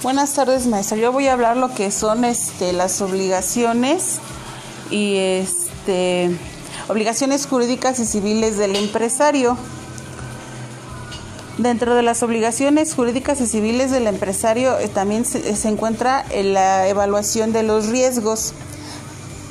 Buenas 0.00 0.32
tardes, 0.34 0.68
maestra. 0.68 0.96
Yo 0.96 1.10
voy 1.10 1.26
a 1.26 1.32
hablar 1.32 1.56
lo 1.56 1.74
que 1.74 1.90
son 1.90 2.24
este, 2.24 2.72
las 2.72 3.00
obligaciones 3.00 4.20
y 4.92 5.16
este, 5.16 6.30
obligaciones 6.86 7.48
jurídicas 7.48 7.98
y 7.98 8.06
civiles 8.06 8.56
del 8.56 8.76
empresario. 8.76 9.58
Dentro 11.58 11.96
de 11.96 12.04
las 12.04 12.22
obligaciones 12.22 12.94
jurídicas 12.94 13.40
y 13.40 13.48
civiles 13.48 13.90
del 13.90 14.06
empresario 14.06 14.78
eh, 14.78 14.86
también 14.86 15.24
se, 15.24 15.56
se 15.56 15.68
encuentra 15.68 16.24
la 16.32 16.86
evaluación 16.86 17.52
de 17.52 17.64
los 17.64 17.88
riesgos 17.88 18.54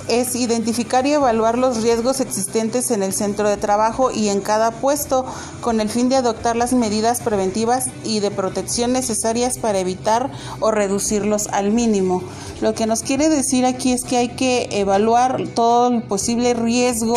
es 0.07 0.35
identificar 0.35 1.05
y 1.05 1.13
evaluar 1.13 1.57
los 1.57 1.81
riesgos 1.83 2.19
existentes 2.19 2.91
en 2.91 3.03
el 3.03 3.13
centro 3.13 3.49
de 3.49 3.57
trabajo 3.57 4.11
y 4.11 4.29
en 4.29 4.41
cada 4.41 4.71
puesto 4.71 5.25
con 5.61 5.79
el 5.79 5.89
fin 5.89 6.09
de 6.09 6.15
adoptar 6.15 6.55
las 6.55 6.73
medidas 6.73 7.21
preventivas 7.21 7.87
y 8.03 8.19
de 8.19 8.31
protección 8.31 8.93
necesarias 8.93 9.57
para 9.57 9.79
evitar 9.79 10.31
o 10.59 10.71
reducirlos 10.71 11.47
al 11.47 11.71
mínimo. 11.71 12.23
Lo 12.61 12.73
que 12.73 12.85
nos 12.85 13.01
quiere 13.01 13.29
decir 13.29 13.65
aquí 13.65 13.91
es 13.91 14.03
que 14.03 14.17
hay 14.17 14.29
que 14.29 14.69
evaluar 14.71 15.43
todo 15.53 15.89
el 15.89 16.01
posible 16.03 16.53
riesgo 16.53 17.15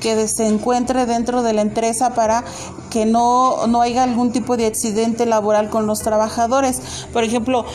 que 0.00 0.28
se 0.28 0.46
encuentre 0.46 1.06
dentro 1.06 1.42
de 1.42 1.52
la 1.52 1.62
empresa 1.62 2.14
para 2.14 2.44
que 2.96 3.04
no, 3.04 3.66
no 3.66 3.82
haya 3.82 4.04
algún 4.04 4.32
tipo 4.32 4.56
de 4.56 4.64
accidente 4.64 5.26
laboral 5.26 5.68
con 5.68 5.86
los 5.86 6.00
trabajadores. 6.00 6.80
Por 7.12 7.24
ejemplo, 7.24 7.66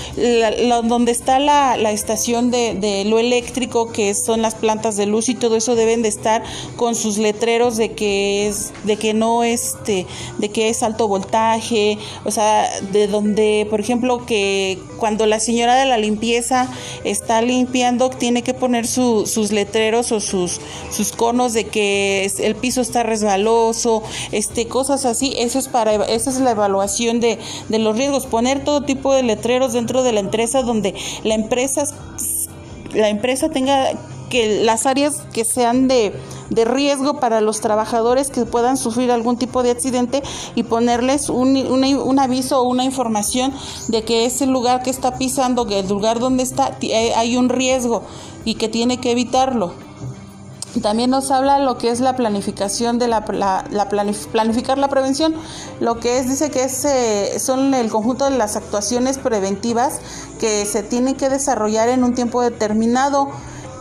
donde 0.84 1.12
está 1.12 1.38
la, 1.38 1.78
la 1.78 1.92
estación 1.92 2.50
de, 2.50 2.74
de, 2.74 3.06
lo 3.06 3.20
eléctrico, 3.20 3.92
que 3.92 4.16
son 4.16 4.42
las 4.42 4.56
plantas 4.56 4.98
de 4.98 5.06
luz 5.06 5.30
y 5.30 5.36
todo 5.36 5.58
eso 5.58 5.76
deben 5.76 6.02
de 6.02 6.10
estar 6.10 6.42
con 6.76 6.96
sus 6.96 7.20
letreros 7.20 7.78
de 7.78 7.92
que 7.92 8.48
es, 8.48 8.74
de 8.84 8.98
que 8.98 9.14
no 9.14 9.44
este, 9.44 10.08
de 10.40 10.50
que 10.50 10.70
es 10.70 10.82
alto 10.82 11.08
voltaje, 11.08 12.00
o 12.26 12.32
sea, 12.32 12.68
de 12.92 13.06
donde, 13.06 13.68
por 13.70 13.80
ejemplo, 13.80 14.26
que 14.26 14.80
cuando 14.98 15.28
la 15.28 15.40
señora 15.40 15.76
de 15.76 15.86
la 15.86 16.00
limpieza 16.00 16.68
está 17.04 17.44
limpiando, 17.44 18.10
tiene 18.10 18.42
que 18.42 18.56
poner 18.56 18.88
su, 18.88 19.28
sus 19.28 19.52
letreros 19.52 20.12
o 20.12 20.20
sus, 20.20 20.60
sus 20.90 21.12
conos 21.12 21.54
de 21.54 21.66
que 21.66 22.28
el 22.40 22.56
piso 22.56 22.82
está 22.82 23.04
resbaloso, 23.04 24.02
este, 24.32 24.68
cosas 24.68 25.06
así, 25.06 25.11
eso 25.12 25.60
es 25.60 25.68
para, 25.68 25.94
esa 25.94 26.30
es 26.30 26.40
la 26.40 26.52
evaluación 26.52 27.20
de, 27.20 27.40
de 27.70 27.80
los 27.80 27.98
riesgos, 27.98 28.26
poner 28.26 28.64
todo 28.64 28.84
tipo 28.84 29.14
de 29.14 29.24
letreros 29.24 29.74
dentro 29.74 30.04
de 30.04 30.12
la 30.14 30.20
empresa 30.20 30.62
donde 30.62 30.96
la 31.24 31.36
empresa, 31.36 31.84
la 32.94 33.10
empresa 33.10 33.50
tenga 33.50 33.92
que 34.32 34.64
las 34.64 34.86
áreas 34.86 35.22
que 35.34 35.44
sean 35.44 35.88
de, 35.88 36.14
de, 36.50 36.66
riesgo 36.66 37.20
para 37.20 37.42
los 37.42 37.60
trabajadores 37.60 38.30
que 38.30 38.46
puedan 38.46 38.78
sufrir 38.78 39.12
algún 39.12 39.38
tipo 39.38 39.62
de 39.62 39.72
accidente 39.72 40.24
y 40.56 40.64
ponerles 40.64 41.30
un, 41.30 41.58
un, 41.58 41.84
un, 41.84 42.20
aviso 42.20 42.62
o 42.62 42.64
una 42.64 42.86
información 42.86 43.54
de 43.90 44.04
que 44.04 44.26
ese 44.26 44.48
lugar 44.48 44.84
que 44.84 44.90
está 44.90 45.18
pisando, 45.18 45.68
que 45.68 45.80
el 45.80 45.88
lugar 45.90 46.20
donde 46.20 46.44
está, 46.44 46.78
eh, 46.82 47.14
hay 47.16 47.36
un 47.36 47.50
riesgo 47.50 48.04
y 48.46 48.56
que 48.56 48.70
tiene 48.70 48.98
que 49.00 49.12
evitarlo. 49.12 49.74
También 50.80 51.10
nos 51.10 51.32
habla 51.32 51.60
lo 51.60 51.78
que 51.78 51.90
es 51.90 52.00
la 52.00 52.16
planificación 52.16 52.98
de 52.98 53.10
la, 53.10 53.26
la, 53.34 53.66
la 53.72 53.90
planif 53.90 54.28
planificar 54.28 54.78
la 54.78 54.88
prevención, 54.88 55.36
lo 55.82 56.00
que 56.00 56.18
es 56.18 56.30
dice 56.30 56.50
que 56.50 56.64
es, 56.64 56.86
eh, 56.86 57.40
son 57.40 57.74
el 57.74 57.90
conjunto 57.90 58.26
de 58.26 58.38
las 58.38 58.56
actuaciones 58.56 59.18
preventivas 59.18 60.00
que 60.40 60.66
se 60.66 60.82
tienen 60.82 61.16
que 61.16 61.28
desarrollar 61.30 61.90
en 61.90 62.06
un 62.06 62.16
tiempo 62.16 62.42
determinado 62.42 63.30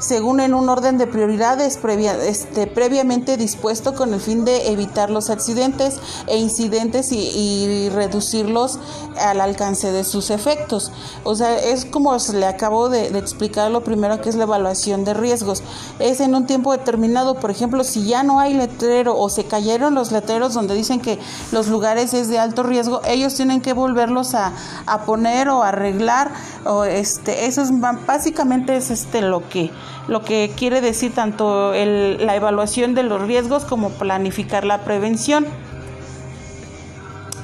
según 0.00 0.40
en 0.40 0.54
un 0.54 0.68
orden 0.68 0.98
de 0.98 1.06
prioridades 1.06 1.76
previa, 1.76 2.16
este, 2.24 2.66
previamente 2.66 3.36
dispuesto 3.36 3.94
con 3.94 4.14
el 4.14 4.20
fin 4.20 4.44
de 4.44 4.72
evitar 4.72 5.10
los 5.10 5.30
accidentes 5.30 6.00
e 6.26 6.38
incidentes 6.38 7.12
y, 7.12 7.18
y, 7.18 7.88
reducirlos 7.90 8.78
al 9.18 9.40
alcance 9.40 9.92
de 9.92 10.04
sus 10.04 10.30
efectos. 10.30 10.90
O 11.22 11.34
sea, 11.34 11.58
es 11.58 11.84
como 11.84 12.16
le 12.32 12.46
acabo 12.46 12.88
de, 12.88 13.10
de, 13.10 13.18
explicar 13.18 13.70
lo 13.70 13.84
primero 13.84 14.20
que 14.20 14.30
es 14.30 14.36
la 14.36 14.44
evaluación 14.44 15.04
de 15.04 15.14
riesgos. 15.14 15.62
Es 15.98 16.20
en 16.20 16.34
un 16.34 16.46
tiempo 16.46 16.72
determinado, 16.72 17.34
por 17.34 17.50
ejemplo, 17.50 17.84
si 17.84 18.06
ya 18.06 18.22
no 18.22 18.40
hay 18.40 18.54
letrero 18.54 19.16
o 19.18 19.28
se 19.28 19.44
cayeron 19.44 19.94
los 19.94 20.12
letreros 20.12 20.54
donde 20.54 20.74
dicen 20.74 21.00
que 21.00 21.18
los 21.52 21.68
lugares 21.68 22.14
es 22.14 22.28
de 22.28 22.38
alto 22.38 22.62
riesgo, 22.62 23.02
ellos 23.06 23.34
tienen 23.34 23.60
que 23.60 23.74
volverlos 23.74 24.34
a, 24.34 24.52
a 24.86 25.04
poner 25.04 25.50
o 25.50 25.62
arreglar. 25.62 26.32
O 26.64 26.84
este, 26.84 27.46
eso 27.46 27.60
es 27.62 27.70
básicamente 28.06 28.76
es 28.76 28.90
este 28.90 29.20
lo 29.20 29.46
que 29.48 29.70
lo 30.10 30.24
que 30.24 30.50
quiere 30.56 30.80
decir 30.80 31.14
tanto 31.14 31.72
la 31.72 32.34
evaluación 32.34 32.94
de 32.96 33.04
los 33.04 33.22
riesgos 33.22 33.64
como 33.64 33.90
planificar 33.90 34.64
la 34.64 34.78
prevención. 34.78 35.46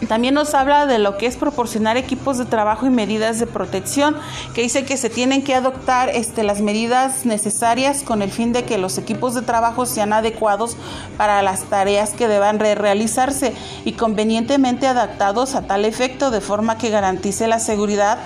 También 0.09 0.35
nos 0.35 0.53
habla 0.53 0.87
de 0.87 0.99
lo 0.99 1.17
que 1.17 1.27
es 1.27 1.37
proporcionar 1.37 1.97
equipos 1.97 2.39
de 2.39 2.45
trabajo 2.45 2.87
y 2.87 2.91
medidas 2.91 3.39
de 3.39 3.47
protección, 3.47 4.17
que 4.53 4.63
dice 4.63 4.85
que 4.85 4.97
se 4.97 5.11
tienen 5.11 5.43
que 5.43 5.55
adoptar 5.55 6.09
este, 6.11 6.43
las 6.43 6.61
medidas 6.61 7.25
necesarias 7.25 8.03
con 8.03 8.21
el 8.21 8.31
fin 8.31 8.53
de 8.53 8.65
que 8.65 8.79
los 8.79 8.99
equipos 8.99 9.35
de 9.35 9.43
trabajo 9.43 9.87
sean 9.87 10.13
adecuados 10.13 10.77
para 11.17 11.43
las 11.43 11.65
tareas 11.65 12.11
que 12.11 12.29
deban 12.29 12.59
re 12.59 12.75
realizarse 12.75 13.55
y 13.85 13.93
convenientemente 13.93 14.87
adaptados 14.87 15.55
a 15.55 15.63
tal 15.63 15.85
efecto 15.85 16.31
de 16.31 16.41
forma 16.41 16.79
que 16.79 16.91
garantice 16.91 17.47
la 17.47 17.61
seguridad 17.61 18.19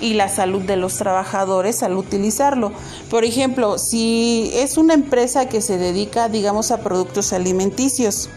y 0.00 0.14
la 0.14 0.28
salud 0.28 0.62
de 0.62 0.76
los 0.76 0.94
trabajadores 0.94 1.82
al 1.82 1.96
utilizarlo. 1.96 2.72
Por 3.10 3.24
ejemplo, 3.24 3.78
si 3.78 4.50
es 4.54 4.76
una 4.78 4.94
empresa 4.94 5.48
que 5.48 5.60
se 5.60 5.78
dedica, 5.78 6.28
digamos, 6.28 6.70
a 6.70 6.78
productos 6.78 7.32
alimenticios, 7.32 8.28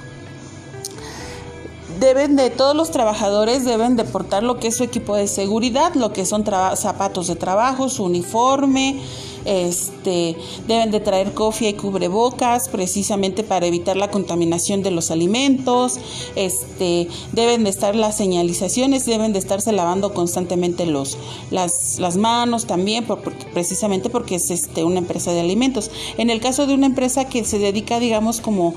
deben 2.02 2.36
de 2.36 2.50
todos 2.50 2.76
los 2.76 2.90
trabajadores 2.90 3.64
deben 3.64 3.96
de 3.96 4.04
portar 4.04 4.42
lo 4.42 4.60
que 4.60 4.70
es 4.70 4.76
su 4.76 4.84
equipo 4.84 5.16
de 5.16 5.28
seguridad, 5.28 5.94
lo 5.94 6.12
que 6.12 6.26
son 6.26 6.44
zapatos 6.44 7.28
de 7.28 7.36
trabajo, 7.36 7.90
su 7.90 8.04
uniforme, 8.04 9.00
este, 9.46 10.38
deben 10.68 10.92
de 10.92 11.00
traer 11.00 11.34
cofia 11.34 11.70
y 11.70 11.74
cubrebocas 11.74 12.70
precisamente 12.70 13.44
para 13.44 13.66
evitar 13.66 13.98
la 13.98 14.12
contaminación 14.12 14.84
de 14.84 14.92
los 14.92 15.12
alimentos, 15.12 16.00
este, 16.36 17.08
deben 17.32 17.64
de 17.64 17.70
estar 17.70 17.96
las 17.96 18.18
señalizaciones, 18.18 19.06
deben 19.06 19.34
de 19.34 19.40
estarse 19.40 19.72
lavando 19.72 20.14
constantemente 20.14 20.86
los, 20.86 21.18
las, 21.50 22.00
las 22.00 22.18
manos 22.18 22.66
también, 22.66 23.06
por, 23.06 23.22
precisamente 23.54 24.10
porque 24.10 24.36
es 24.36 24.52
este, 24.52 24.84
una 24.84 25.00
empresa 25.00 25.32
de 25.32 25.42
alimentos. 25.42 25.92
En 26.18 26.30
el 26.30 26.42
caso 26.42 26.68
de 26.68 26.74
una 26.74 26.88
empresa 26.88 27.26
que 27.26 27.44
se 27.44 27.60
dedica, 27.60 28.00
digamos, 28.00 28.42
como 28.42 28.74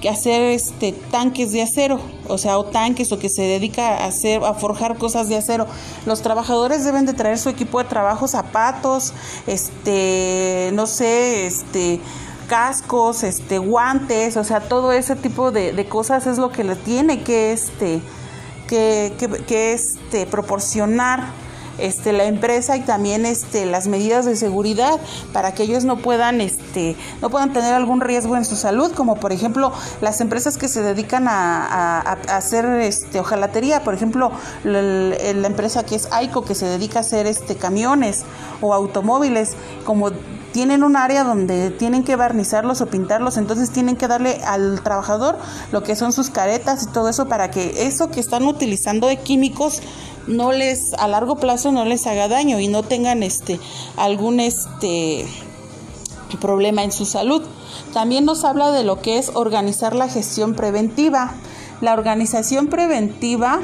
que 0.00 0.08
hacer 0.08 0.42
este 0.42 0.92
tanques 0.92 1.52
de 1.52 1.62
acero, 1.62 2.00
o 2.28 2.38
sea, 2.38 2.58
o 2.58 2.64
tanques 2.64 3.12
o 3.12 3.18
que 3.18 3.28
se 3.28 3.42
dedica 3.42 3.98
a 3.98 4.06
hacer 4.06 4.42
a 4.44 4.54
forjar 4.54 4.96
cosas 4.96 5.28
de 5.28 5.36
acero. 5.36 5.66
Los 6.06 6.22
trabajadores 6.22 6.84
deben 6.84 7.06
de 7.06 7.14
traer 7.14 7.38
su 7.38 7.48
equipo 7.48 7.78
de 7.78 7.88
trabajo, 7.88 8.28
zapatos, 8.28 9.12
este, 9.46 10.70
no 10.74 10.86
sé, 10.86 11.46
este 11.46 12.00
cascos, 12.48 13.24
este 13.24 13.58
guantes, 13.58 14.36
o 14.36 14.44
sea, 14.44 14.60
todo 14.60 14.92
ese 14.92 15.16
tipo 15.16 15.50
de, 15.50 15.72
de 15.72 15.86
cosas 15.86 16.26
es 16.26 16.38
lo 16.38 16.50
que 16.50 16.64
le 16.64 16.76
tiene 16.76 17.22
que 17.22 17.52
este 17.52 18.00
que, 18.66 19.12
que, 19.18 19.28
que 19.44 19.72
este 19.72 20.26
proporcionar 20.26 21.47
este, 21.78 22.12
la 22.12 22.24
empresa 22.24 22.76
y 22.76 22.80
también 22.80 23.26
este, 23.26 23.66
las 23.66 23.86
medidas 23.88 24.24
de 24.24 24.36
seguridad 24.36 24.98
para 25.32 25.52
que 25.52 25.64
ellos 25.64 25.84
no 25.84 25.98
puedan, 25.98 26.40
este, 26.40 26.96
no 27.22 27.30
puedan 27.30 27.52
tener 27.52 27.74
algún 27.74 28.00
riesgo 28.00 28.36
en 28.36 28.44
su 28.44 28.56
salud, 28.56 28.92
como 28.92 29.16
por 29.16 29.32
ejemplo 29.32 29.72
las 30.00 30.20
empresas 30.20 30.58
que 30.58 30.68
se 30.68 30.82
dedican 30.82 31.26
a, 31.28 31.98
hacer 32.28 32.64
este, 32.80 33.20
ojalatería, 33.20 33.84
por 33.84 33.94
ejemplo 33.94 34.32
la, 34.64 34.82
la, 34.82 35.46
empresa 35.46 35.84
que 35.84 35.94
es 35.94 36.08
AICO 36.12 36.44
que 36.44 36.54
se 36.54 36.66
dedica 36.66 36.98
a 36.98 37.02
hacer 37.02 37.26
este, 37.26 37.56
camiones 37.56 38.24
o 38.60 38.74
automóviles, 38.74 39.54
como 39.84 40.10
tienen 40.52 40.82
un 40.82 40.96
área 40.96 41.24
donde 41.24 41.70
tienen 41.70 42.04
que 42.04 42.16
barnizarlos 42.16 42.80
o 42.80 42.86
pintarlos, 42.86 43.36
entonces 43.36 43.70
tienen 43.70 43.96
que 43.96 44.08
darle 44.08 44.40
al 44.44 44.82
trabajador 44.82 45.38
lo 45.72 45.82
que 45.82 45.94
son 45.94 46.12
sus 46.12 46.30
caretas 46.30 46.84
y 46.84 46.86
todo 46.86 47.08
eso 47.08 47.28
para 47.28 47.50
que 47.50 47.86
eso 47.86 48.10
que 48.10 48.20
están 48.20 48.44
utilizando 48.44 49.06
de 49.06 49.18
químicos 49.18 49.80
no 50.28 50.52
les 50.52 50.94
a 50.94 51.08
largo 51.08 51.36
plazo 51.36 51.72
no 51.72 51.84
les 51.84 52.06
haga 52.06 52.28
daño 52.28 52.60
y 52.60 52.68
no 52.68 52.82
tengan 52.82 53.22
este 53.22 53.58
algún 53.96 54.38
este 54.40 55.26
problema 56.40 56.84
en 56.84 56.92
su 56.92 57.06
salud. 57.06 57.42
También 57.92 58.24
nos 58.24 58.44
habla 58.44 58.70
de 58.70 58.84
lo 58.84 59.00
que 59.00 59.18
es 59.18 59.32
organizar 59.34 59.96
la 59.96 60.08
gestión 60.08 60.54
preventiva. 60.54 61.34
La 61.80 61.94
organización 61.94 62.66
preventiva 62.66 63.60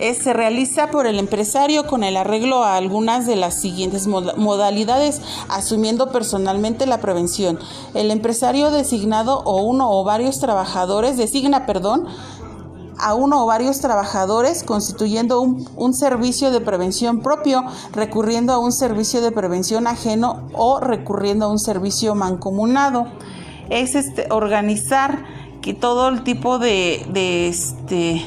es, 0.00 0.18
se 0.18 0.32
realiza 0.32 0.90
por 0.90 1.06
el 1.06 1.18
empresario 1.18 1.86
con 1.86 2.02
el 2.02 2.16
arreglo 2.16 2.64
a 2.64 2.76
algunas 2.76 3.26
de 3.26 3.36
las 3.36 3.60
siguientes 3.60 4.06
modalidades, 4.06 5.20
asumiendo 5.48 6.10
personalmente 6.10 6.86
la 6.86 7.00
prevención. 7.00 7.58
El 7.94 8.10
empresario 8.10 8.70
designado 8.70 9.42
o 9.44 9.62
uno 9.62 9.90
o 9.90 10.02
varios 10.02 10.40
trabajadores 10.40 11.16
designa, 11.16 11.66
perdón, 11.66 12.06
a 13.00 13.14
uno 13.14 13.42
o 13.42 13.46
varios 13.46 13.80
trabajadores 13.80 14.62
constituyendo 14.62 15.40
un, 15.40 15.68
un, 15.76 15.94
servicio 15.94 16.50
de 16.50 16.60
prevención 16.60 17.20
propio, 17.20 17.64
recurriendo 17.92 18.52
a 18.52 18.58
un 18.58 18.72
servicio 18.72 19.20
de 19.20 19.32
prevención 19.32 19.86
ajeno 19.86 20.48
o 20.52 20.80
recurriendo 20.80 21.46
a 21.46 21.48
un 21.48 21.58
servicio 21.58 22.14
mancomunado. 22.14 23.06
Es 23.70 23.94
este, 23.94 24.26
organizar 24.30 25.24
que 25.60 25.74
todo 25.74 26.08
el 26.08 26.22
tipo 26.24 26.58
de, 26.58 27.06
de 27.12 27.48
este 27.48 28.24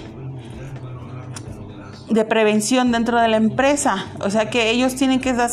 de 2.09 2.25
prevención 2.25 2.91
dentro 2.91 3.19
de 3.19 3.27
la 3.27 3.37
empresa, 3.37 4.05
o 4.19 4.29
sea 4.29 4.49
que 4.49 4.69
ellos 4.69 4.95
tienen 4.95 5.19
que 5.19 5.31
o 5.31 5.49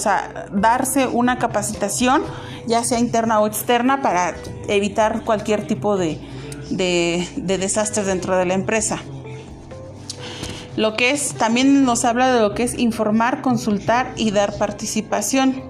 sea, 0.00 0.48
darse 0.52 1.06
una 1.06 1.38
capacitación, 1.38 2.22
ya 2.66 2.82
sea 2.82 2.98
interna 2.98 3.40
o 3.40 3.46
externa, 3.46 4.00
para 4.00 4.34
evitar 4.68 5.24
cualquier 5.24 5.66
tipo 5.66 5.98
de, 5.98 6.18
de, 6.70 7.26
de 7.36 7.58
desastres 7.58 8.06
dentro 8.06 8.36
de 8.36 8.46
la 8.46 8.54
empresa. 8.54 9.02
Lo 10.76 10.96
que 10.96 11.10
es, 11.10 11.34
también 11.34 11.84
nos 11.84 12.04
habla 12.04 12.32
de 12.32 12.40
lo 12.40 12.54
que 12.54 12.62
es 12.62 12.78
informar, 12.78 13.42
consultar 13.42 14.12
y 14.16 14.30
dar 14.30 14.56
participación 14.58 15.62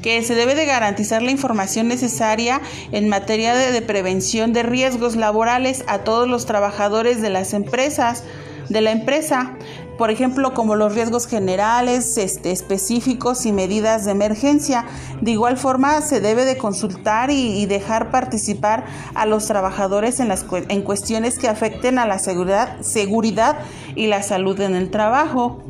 que 0.00 0.22
se 0.22 0.34
debe 0.34 0.54
de 0.54 0.66
garantizar 0.66 1.22
la 1.22 1.30
información 1.30 1.88
necesaria 1.88 2.60
en 2.92 3.08
materia 3.08 3.54
de, 3.54 3.72
de, 3.72 3.80
prevención 3.80 4.52
de 4.52 4.62
riesgos 4.62 5.16
laborales 5.16 5.82
a 5.86 6.00
todos 6.00 6.28
los 6.28 6.44
trabajadores 6.44 7.22
de 7.22 7.30
las 7.30 7.54
empresas, 7.54 8.22
de 8.68 8.82
la 8.82 8.92
empresa, 8.92 9.54
por 9.98 10.10
ejemplo, 10.10 10.54
como 10.54 10.74
los 10.74 10.94
riesgos 10.94 11.26
generales, 11.26 12.18
este, 12.18 12.50
específicos 12.50 13.46
y 13.46 13.52
medidas 13.52 14.04
de 14.04 14.10
emergencia. 14.12 14.86
De 15.20 15.30
igual 15.30 15.56
forma, 15.56 16.00
se 16.00 16.20
debe 16.20 16.44
de 16.44 16.56
consultar 16.56 17.30
y, 17.30 17.66
dejar 17.66 18.10
participar 18.10 18.84
a 19.14 19.26
los 19.26 19.46
trabajadores 19.46 20.20
en, 20.20 20.28
las, 20.28 20.44
en 20.68 20.82
cuestiones 20.82 21.38
que 21.38 21.48
afecten 21.48 21.98
a 21.98 22.06
la 22.06 22.18
seguridad, 22.18 22.80
seguridad 22.82 23.58
y 23.94 24.06
la 24.06 24.22
salud 24.22 24.60
en 24.60 24.74
el 24.74 24.90
trabajo. 24.90 25.62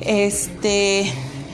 Este, 0.00 1.10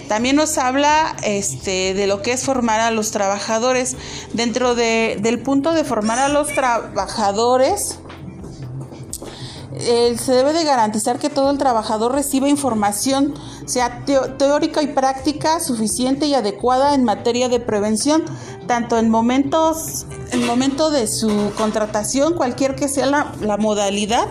también 0.08 0.34
nos 0.34 0.58
habla 0.58 1.14
este, 1.22 1.94
de 1.94 2.06
lo 2.08 2.22
que 2.22 2.32
es 2.32 2.44
formar 2.44 2.80
a 2.80 2.90
los 2.90 3.12
trabajadores. 3.12 3.96
Dentro 4.32 4.74
del 4.74 5.38
punto 5.40 5.72
de 5.72 5.84
formar 5.84 6.18
a 6.18 6.28
los 6.28 6.48
trabajadores, 6.48 8.00
se 9.80 10.32
debe 10.32 10.52
de 10.52 10.64
garantizar 10.64 11.18
que 11.18 11.30
todo 11.30 11.50
el 11.50 11.58
trabajador 11.58 12.12
reciba 12.12 12.48
información, 12.48 13.34
sea 13.66 14.04
teórica 14.04 14.82
y 14.82 14.88
práctica, 14.88 15.60
suficiente 15.60 16.26
y 16.26 16.34
adecuada 16.34 16.94
en 16.94 17.04
materia 17.04 17.48
de 17.48 17.60
prevención, 17.60 18.24
tanto 18.66 18.98
en 18.98 19.10
momentos, 19.10 20.06
en 20.32 20.46
momento 20.46 20.90
de 20.90 21.06
su 21.06 21.52
contratación, 21.56 22.34
cualquier 22.34 22.74
que 22.74 22.88
sea 22.88 23.06
la 23.06 23.56
modalidad, 23.56 24.26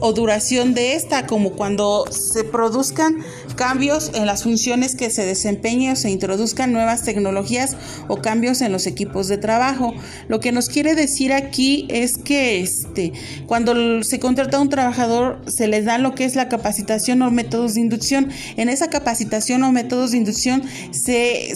o 0.00 0.12
duración 0.12 0.74
de 0.74 0.94
esta, 0.94 1.26
como 1.26 1.52
cuando 1.52 2.04
se 2.10 2.44
produzcan 2.44 3.24
cambios 3.56 4.10
en 4.14 4.26
las 4.26 4.42
funciones 4.42 4.94
que 4.94 5.10
se 5.10 5.24
desempeñen 5.24 5.92
o 5.92 5.96
se 5.96 6.10
introduzcan 6.10 6.72
nuevas 6.72 7.02
tecnologías 7.02 7.76
o 8.08 8.16
cambios 8.16 8.60
en 8.60 8.72
los 8.72 8.86
equipos 8.86 9.28
de 9.28 9.38
trabajo. 9.38 9.94
Lo 10.28 10.40
que 10.40 10.52
nos 10.52 10.68
quiere 10.68 10.94
decir 10.94 11.32
aquí 11.32 11.86
es 11.90 12.18
que 12.18 12.60
este, 12.60 13.12
cuando 13.46 14.02
se 14.02 14.20
contrata 14.20 14.58
a 14.58 14.60
un 14.60 14.68
trabajador 14.68 15.42
se 15.46 15.68
les 15.68 15.84
da 15.84 15.98
lo 15.98 16.14
que 16.14 16.24
es 16.24 16.36
la 16.36 16.48
capacitación 16.48 17.22
o 17.22 17.30
métodos 17.30 17.74
de 17.74 17.80
inducción. 17.80 18.28
En 18.56 18.68
esa 18.68 18.88
capacitación 18.88 19.62
o 19.62 19.72
métodos 19.72 20.10
de 20.10 20.18
inducción 20.18 20.62
se, 20.90 21.54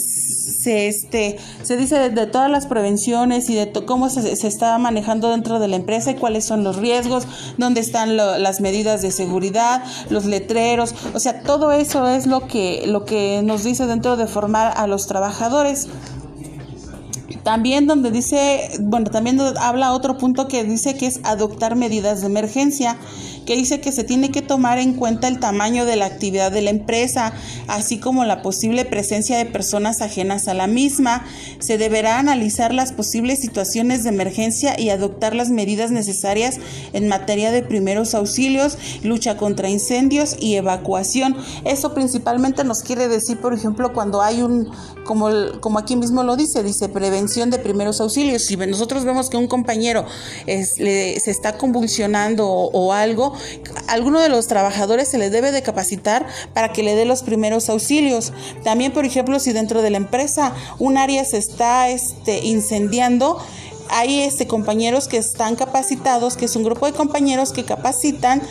se, 0.50 0.88
este, 0.88 1.38
se 1.62 1.76
dice 1.76 2.10
de, 2.10 2.26
todas 2.26 2.50
las 2.50 2.66
prevenciones 2.66 3.48
y 3.50 3.54
de 3.54 3.72
cómo 3.86 4.10
se, 4.10 4.36
se, 4.36 4.46
está 4.46 4.76
manejando 4.78 5.30
dentro 5.30 5.58
de 5.58 5.68
la 5.68 5.76
empresa 5.76 6.10
y 6.10 6.14
cuáles 6.14 6.44
son 6.44 6.64
los 6.64 6.76
riesgos, 6.76 7.26
dónde 7.56 7.80
están 7.80 8.16
las 8.16 8.60
medidas 8.60 9.02
de 9.02 9.10
seguridad, 9.10 9.82
los 10.10 10.24
letreros, 10.24 10.94
o 11.14 11.20
sea, 11.20 11.42
todo 11.42 11.72
eso 11.72 12.08
es 12.08 12.26
lo 12.26 12.46
que, 12.46 12.84
lo 12.86 13.04
que 13.04 13.40
nos 13.42 13.64
dice 13.64 13.86
dentro 13.86 14.16
de 14.16 14.26
formar 14.26 14.72
a 14.76 14.86
los 14.86 15.06
trabajadores. 15.06 15.88
También 17.42 17.86
donde 17.86 18.10
dice, 18.10 18.68
bueno, 18.80 19.10
también 19.10 19.40
habla 19.58 19.92
otro 19.92 20.18
punto 20.18 20.46
que 20.46 20.62
dice 20.62 20.96
que 20.96 21.06
es 21.06 21.20
adoptar 21.24 21.74
medidas 21.74 22.20
de 22.20 22.26
emergencia 22.26 22.98
que 23.46 23.56
dice 23.56 23.80
que 23.80 23.92
se 23.92 24.04
tiene 24.04 24.30
que 24.30 24.42
tomar 24.42 24.78
en 24.78 24.94
cuenta 24.94 25.28
el 25.28 25.40
tamaño 25.40 25.84
de 25.84 25.96
la 25.96 26.06
actividad 26.06 26.52
de 26.52 26.62
la 26.62 26.70
empresa, 26.70 27.32
así 27.66 27.98
como 27.98 28.24
la 28.24 28.42
posible 28.42 28.84
presencia 28.84 29.38
de 29.38 29.46
personas 29.46 30.00
ajenas 30.00 30.48
a 30.48 30.54
la 30.54 30.66
misma. 30.66 31.24
Se 31.58 31.78
deberá 31.78 32.18
analizar 32.18 32.72
las 32.72 32.92
posibles 32.92 33.40
situaciones 33.40 34.04
de 34.04 34.10
emergencia 34.10 34.78
y 34.78 34.90
adoptar 34.90 35.34
las 35.34 35.50
medidas 35.50 35.90
necesarias 35.90 36.58
en 36.92 37.08
materia 37.08 37.50
de 37.50 37.62
primeros 37.62 38.14
auxilios, 38.14 38.78
lucha 39.02 39.36
contra 39.36 39.68
incendios 39.68 40.36
y 40.38 40.56
evacuación. 40.56 41.36
Eso 41.64 41.94
principalmente 41.94 42.64
nos 42.64 42.82
quiere 42.82 43.08
decir, 43.08 43.40
por 43.40 43.54
ejemplo, 43.54 43.92
cuando 43.92 44.22
hay 44.22 44.42
un, 44.42 44.70
como, 45.04 45.28
como 45.60 45.78
aquí 45.78 45.96
mismo 45.96 46.22
lo 46.22 46.36
dice, 46.36 46.62
dice 46.62 46.88
prevención 46.88 47.50
de 47.50 47.58
primeros 47.58 48.00
auxilios. 48.00 48.42
Si 48.42 48.56
nosotros 48.56 49.04
vemos 49.04 49.30
que 49.30 49.36
un 49.36 49.48
compañero 49.48 50.04
se 50.46 51.30
está 51.30 51.56
convulsionando 51.58 52.48
o 52.48 52.92
algo, 52.92 53.29
alguno 53.88 54.20
de 54.20 54.28
los 54.28 54.46
trabajadores 54.46 55.08
se 55.08 55.18
le 55.18 55.30
debe 55.30 55.52
de 55.52 55.62
capacitar 55.62 56.26
para 56.54 56.72
que 56.72 56.82
le 56.82 56.94
dé 56.94 57.04
los 57.04 57.22
primeros 57.22 57.68
auxilios. 57.68 58.32
También, 58.64 58.92
por 58.92 59.04
ejemplo, 59.04 59.38
si 59.38 59.52
dentro 59.52 59.82
de 59.82 59.90
la 59.90 59.96
empresa 59.96 60.54
un 60.78 60.98
área 60.98 61.24
se 61.24 61.38
está 61.38 61.88
este, 61.88 62.40
incendiando, 62.44 63.38
hay 63.90 64.20
este, 64.20 64.46
compañeros 64.46 65.08
que 65.08 65.16
están 65.16 65.56
capacitados, 65.56 66.36
que 66.36 66.46
es 66.46 66.56
un 66.56 66.64
grupo 66.64 66.86
de 66.86 66.92
compañeros 66.92 67.52
que 67.52 67.64
capacitan 67.64 68.42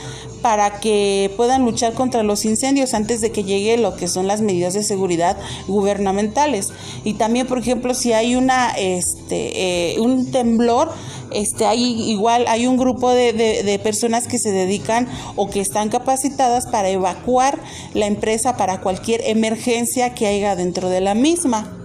para 0.42 0.80
que 0.80 1.34
puedan 1.38 1.66
luchar 1.66 1.94
contra 1.94 2.24
los 2.24 2.46
incendios 2.46 2.94
antes 2.94 3.22
de 3.22 3.32
que 3.32 3.44
llegue 3.44 3.78
lo 3.78 3.96
que 3.96 4.08
son 4.08 4.28
las 4.28 4.42
medidas 4.42 4.74
de 4.74 4.84
seguridad 4.84 5.38
gubernamentales. 5.68 6.72
Y 7.04 7.16
también, 7.16 7.48
por 7.48 7.60
ejemplo, 7.60 7.94
si 7.94 8.14
hay 8.14 8.36
una, 8.36 8.72
este, 8.72 9.94
eh, 9.94 10.00
un 10.00 10.32
temblor, 10.32 10.92
este, 11.32 11.66
hay 11.66 12.10
igual 12.10 12.46
hay 12.48 12.66
un 12.66 12.78
grupo 12.78 13.12
de, 13.12 13.34
de, 13.34 13.80
personas 13.80 14.28
que 14.28 14.40
se 14.40 14.52
dedican 14.52 15.08
o 15.36 15.50
que 15.50 15.60
están 15.60 15.90
capacitadas 15.90 16.66
para 16.66 16.90
evacuar 16.90 17.60
la 17.94 18.08
empresa 18.08 18.58
para 18.58 18.82
cualquier 18.82 19.22
emergencia 19.26 20.16
que 20.16 20.26
haya 20.26 20.56
dentro 20.56 20.90
de 20.90 21.02
la 21.02 21.14
misma. 21.14 21.79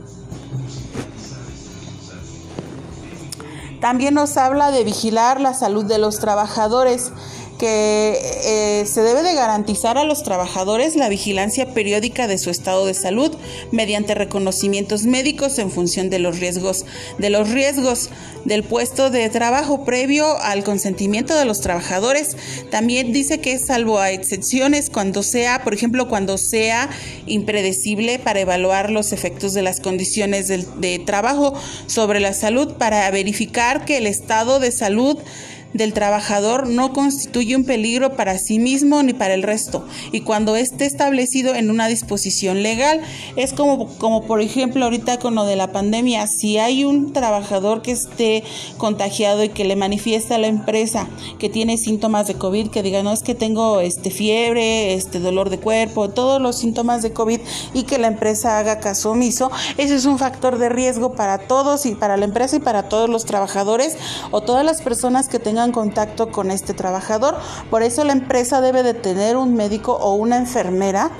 También 3.84 4.14
nos 4.14 4.38
habla 4.38 4.70
de 4.70 4.82
vigilar 4.82 5.42
la 5.42 5.52
salud 5.52 5.84
de 5.84 5.98
los 5.98 6.18
trabajadores 6.18 7.12
que 7.58 8.18
eh, 8.44 8.86
se 8.86 9.02
debe 9.02 9.22
de 9.22 9.34
garantizar 9.34 9.98
a 9.98 10.04
los 10.04 10.22
trabajadores 10.22 10.96
la 10.96 11.08
vigilancia 11.08 11.72
periódica 11.72 12.26
de 12.26 12.38
su 12.38 12.50
estado 12.50 12.86
de 12.86 12.94
salud 12.94 13.34
mediante 13.70 14.14
reconocimientos 14.14 15.04
médicos 15.04 15.58
en 15.58 15.70
función 15.70 16.10
de 16.10 16.18
los 16.18 16.38
riesgos 16.38 16.84
de 17.18 17.30
los 17.30 17.50
riesgos 17.50 18.10
del 18.44 18.62
puesto 18.62 19.10
de 19.10 19.28
trabajo 19.30 19.84
previo 19.84 20.38
al 20.40 20.64
consentimiento 20.64 21.34
de 21.34 21.44
los 21.44 21.60
trabajadores. 21.60 22.36
También 22.70 23.12
dice 23.12 23.40
que 23.40 23.58
salvo 23.58 23.98
a 23.98 24.10
excepciones 24.10 24.90
cuando 24.90 25.22
sea, 25.22 25.64
por 25.64 25.74
ejemplo, 25.74 26.08
cuando 26.08 26.38
sea 26.38 26.90
impredecible 27.26 28.18
para 28.18 28.40
evaluar 28.40 28.90
los 28.90 29.12
efectos 29.12 29.54
de 29.54 29.62
las 29.62 29.80
condiciones 29.80 30.48
de, 30.48 30.66
de 30.76 30.98
trabajo 30.98 31.54
sobre 31.86 32.20
la 32.20 32.34
salud 32.34 32.74
para 32.74 33.10
verificar 33.10 33.84
que 33.84 33.96
el 33.96 34.06
estado 34.06 34.60
de 34.60 34.72
salud 34.72 35.18
del 35.74 35.92
trabajador 35.92 36.68
no 36.68 36.92
constituye 36.92 37.56
un 37.56 37.64
peligro 37.64 38.16
para 38.16 38.38
sí 38.38 38.58
mismo 38.58 39.02
ni 39.02 39.12
para 39.12 39.34
el 39.34 39.42
resto. 39.42 39.84
Y 40.12 40.20
cuando 40.20 40.56
esté 40.56 40.86
establecido 40.86 41.54
en 41.54 41.68
una 41.68 41.88
disposición 41.88 42.62
legal 42.62 43.00
es 43.36 43.52
como, 43.52 43.88
como 43.98 44.24
por 44.24 44.40
ejemplo 44.40 44.84
ahorita 44.84 45.18
con 45.18 45.34
lo 45.34 45.44
de 45.44 45.56
la 45.56 45.72
pandemia 45.72 46.26
si 46.26 46.58
hay 46.58 46.84
un 46.84 47.12
trabajador 47.12 47.82
que 47.82 47.92
esté 47.92 48.44
contagiado 48.78 49.44
y 49.44 49.48
que 49.48 49.64
le 49.64 49.76
manifiesta 49.76 50.36
a 50.36 50.38
la 50.38 50.46
empresa 50.46 51.08
que 51.38 51.48
tiene 51.48 51.76
síntomas 51.76 52.28
de 52.28 52.34
COVID 52.34 52.70
que 52.70 52.82
diga 52.82 53.02
no 53.02 53.12
es 53.12 53.22
que 53.22 53.34
tengo 53.34 53.80
este 53.80 54.10
fiebre 54.10 54.94
este 54.94 55.18
dolor 55.18 55.50
de 55.50 55.58
cuerpo 55.58 56.10
todos 56.10 56.40
los 56.40 56.56
síntomas 56.56 57.02
de 57.02 57.12
COVID 57.12 57.40
y 57.74 57.82
que 57.82 57.98
la 57.98 58.06
empresa 58.06 58.58
haga 58.58 58.78
caso 58.78 59.10
omiso 59.10 59.50
ese 59.76 59.96
es 59.96 60.04
un 60.04 60.18
factor 60.18 60.58
de 60.58 60.68
riesgo 60.68 61.14
para 61.14 61.38
todos 61.38 61.86
y 61.86 61.94
para 61.94 62.16
la 62.16 62.24
empresa 62.24 62.56
y 62.56 62.60
para 62.60 62.88
todos 62.88 63.10
los 63.10 63.24
trabajadores 63.24 63.96
o 64.30 64.40
todas 64.40 64.64
las 64.64 64.82
personas 64.82 65.28
que 65.28 65.38
tengan 65.38 65.63
contacto 65.72 66.30
con 66.30 66.50
este 66.50 66.74
trabajador. 66.74 67.36
Por 67.70 67.82
eso 67.82 68.04
la 68.04 68.12
empresa 68.12 68.60
debe 68.60 68.82
de 68.82 68.94
tener 68.94 69.36
un 69.36 69.54
médico 69.54 69.92
o 69.92 70.14
una 70.14 70.36
enfermera 70.36 71.10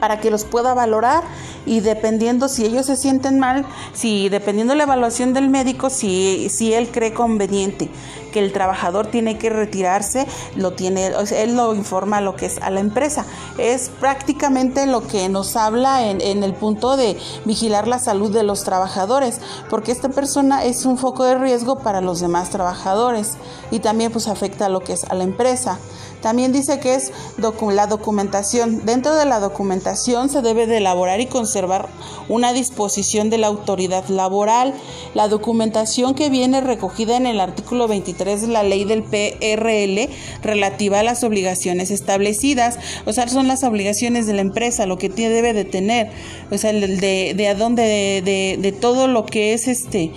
para 0.00 0.20
que 0.20 0.30
los 0.30 0.44
pueda 0.44 0.74
valorar 0.74 1.22
y 1.66 1.80
dependiendo 1.80 2.48
si 2.48 2.64
ellos 2.64 2.86
se 2.86 2.96
sienten 2.96 3.38
mal, 3.38 3.64
si 3.92 4.28
dependiendo 4.28 4.74
la 4.74 4.84
evaluación 4.84 5.32
del 5.32 5.48
médico, 5.48 5.90
si, 5.90 6.48
si 6.50 6.74
él 6.74 6.90
cree 6.90 7.12
conveniente 7.14 7.90
que 8.34 8.40
el 8.40 8.52
trabajador 8.52 9.06
tiene 9.06 9.38
que 9.38 9.48
retirarse, 9.48 10.26
lo 10.56 10.72
tiene, 10.72 11.12
él 11.36 11.54
lo 11.54 11.72
informa 11.72 12.20
lo 12.20 12.34
que 12.34 12.46
es 12.46 12.58
a 12.60 12.70
la 12.70 12.80
empresa. 12.80 13.24
Es 13.58 13.90
prácticamente 14.00 14.86
lo 14.86 15.06
que 15.06 15.28
nos 15.28 15.54
habla 15.54 16.08
en, 16.08 16.20
en 16.20 16.42
el 16.42 16.52
punto 16.52 16.96
de 16.96 17.16
vigilar 17.44 17.86
la 17.86 18.00
salud 18.00 18.32
de 18.32 18.42
los 18.42 18.64
trabajadores, 18.64 19.40
porque 19.70 19.92
esta 19.92 20.08
persona 20.08 20.64
es 20.64 20.84
un 20.84 20.98
foco 20.98 21.22
de 21.22 21.38
riesgo 21.38 21.78
para 21.78 22.00
los 22.00 22.18
demás 22.18 22.50
trabajadores 22.50 23.34
y 23.70 23.78
también 23.78 24.10
pues 24.10 24.26
afecta 24.26 24.66
a 24.66 24.68
lo 24.68 24.80
que 24.80 24.94
es 24.94 25.04
a 25.04 25.14
la 25.14 25.22
empresa. 25.22 25.78
También 26.24 26.52
dice 26.52 26.80
que 26.80 26.94
es 26.94 27.12
la 27.36 27.86
documentación. 27.86 28.86
Dentro 28.86 29.14
de 29.14 29.26
la 29.26 29.40
documentación 29.40 30.30
se 30.30 30.40
debe 30.40 30.66
de 30.66 30.78
elaborar 30.78 31.20
y 31.20 31.26
conservar 31.26 31.90
una 32.30 32.54
disposición 32.54 33.28
de 33.28 33.36
la 33.36 33.48
autoridad 33.48 34.08
laboral. 34.08 34.72
La 35.12 35.28
documentación 35.28 36.14
que 36.14 36.30
viene 36.30 36.62
recogida 36.62 37.18
en 37.18 37.26
el 37.26 37.40
artículo 37.40 37.88
23 37.88 38.40
de 38.40 38.48
la 38.48 38.62
ley 38.62 38.84
del 38.84 39.02
PRL 39.02 40.08
relativa 40.40 41.00
a 41.00 41.02
las 41.02 41.24
obligaciones 41.24 41.90
establecidas, 41.90 42.78
o 43.04 43.12
sea, 43.12 43.28
son 43.28 43.46
las 43.46 43.62
obligaciones 43.62 44.26
de 44.26 44.32
la 44.32 44.40
empresa, 44.40 44.86
lo 44.86 44.96
que 44.96 45.10
debe 45.10 45.52
de 45.52 45.66
tener, 45.66 46.10
o 46.50 46.56
sea, 46.56 46.72
de, 46.72 47.34
de 47.36 47.48
a 47.48 47.54
dónde, 47.54 47.82
de, 48.24 48.56
de 48.58 48.72
todo 48.72 49.08
lo 49.08 49.26
que 49.26 49.52
es 49.52 49.68
este 49.68 50.10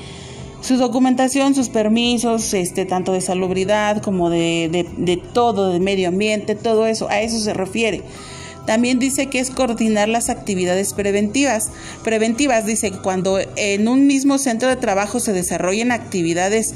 su 0.61 0.77
documentación, 0.77 1.55
sus 1.55 1.69
permisos, 1.69 2.53
este, 2.53 2.85
tanto 2.85 3.13
de 3.13 3.21
salubridad 3.21 4.01
como 4.01 4.29
de, 4.29 4.87
de, 4.97 5.17
todo, 5.17 5.71
de 5.71 5.79
medio 5.79 6.09
ambiente, 6.09 6.55
todo 6.55 6.87
eso, 6.87 7.09
a 7.09 7.21
eso 7.21 7.39
se 7.39 7.53
refiere. 7.53 8.03
También 8.65 8.99
dice 8.99 9.27
que 9.27 9.39
es 9.39 9.49
coordinar 9.49 10.09
las 10.09 10.29
actividades 10.29 10.93
preventivas. 10.93 11.69
Preventivas 12.03 12.65
dice 12.65 12.91
que 12.91 12.97
cuando 12.97 13.39
en 13.55 13.87
un 13.87 14.07
mismo 14.07 14.37
centro 14.37 14.67
de 14.67 14.75
trabajo 14.75 15.21
se 15.21 15.31
desarrollen 15.31 15.93
actividades 15.93 16.75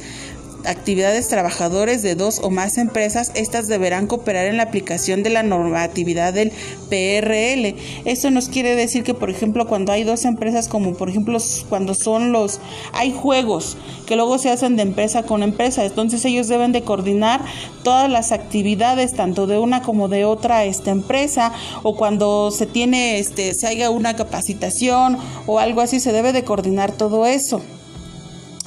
actividades 0.65 1.27
trabajadores 1.27 2.01
de 2.01 2.15
dos 2.15 2.39
o 2.43 2.49
más 2.49 2.77
empresas, 2.77 3.31
estas 3.35 3.67
deberán 3.67 4.07
cooperar 4.07 4.45
en 4.45 4.57
la 4.57 4.63
aplicación 4.63 5.23
de 5.23 5.29
la 5.29 5.43
normatividad 5.43 6.33
del 6.33 6.51
PRL. 6.89 7.75
Esto 8.05 8.31
nos 8.31 8.49
quiere 8.49 8.75
decir 8.75 9.03
que, 9.03 9.13
por 9.13 9.29
ejemplo, 9.29 9.67
cuando 9.67 9.91
hay 9.91 10.03
dos 10.03 10.25
empresas, 10.25 10.67
como 10.67 10.93
por 10.93 11.09
ejemplo 11.09 11.37
cuando 11.69 11.93
son 11.93 12.31
los, 12.31 12.59
hay 12.93 13.11
juegos 13.11 13.77
que 14.05 14.15
luego 14.15 14.37
se 14.37 14.49
hacen 14.49 14.75
de 14.75 14.83
empresa 14.83 15.23
con 15.23 15.43
empresa, 15.43 15.85
entonces 15.85 16.23
ellos 16.25 16.47
deben 16.47 16.71
de 16.71 16.83
coordinar 16.83 17.43
todas 17.83 18.09
las 18.09 18.31
actividades, 18.31 19.13
tanto 19.13 19.47
de 19.47 19.57
una 19.57 19.81
como 19.81 20.07
de 20.07 20.25
otra 20.25 20.65
esta 20.65 20.91
empresa, 20.91 21.53
o 21.83 21.95
cuando 21.95 22.51
se 22.51 22.65
tiene, 22.65 23.19
este, 23.19 23.53
se 23.53 23.67
haga 23.67 23.89
una 23.89 24.15
capacitación 24.15 25.17
o 25.45 25.59
algo 25.59 25.81
así, 25.81 25.99
se 25.99 26.11
debe 26.11 26.33
de 26.33 26.43
coordinar 26.43 26.91
todo 26.91 27.25
eso. 27.25 27.61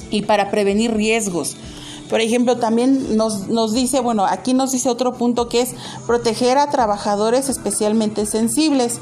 Y 0.09 0.23
para 0.23 0.51
prevenir 0.51 0.93
riesgos. 0.93 1.57
Por 2.09 2.21
ejemplo, 2.21 2.57
también 2.57 3.17
nos, 3.17 3.47
nos 3.47 3.73
dice, 3.73 3.99
bueno, 3.99 4.25
aquí 4.25 4.53
nos 4.53 4.71
dice 4.71 4.89
otro 4.89 5.13
punto 5.13 5.49
que 5.49 5.61
es 5.61 5.73
proteger 6.05 6.57
a 6.57 6.69
trabajadores 6.69 7.49
especialmente 7.49 8.25
sensibles. 8.25 8.99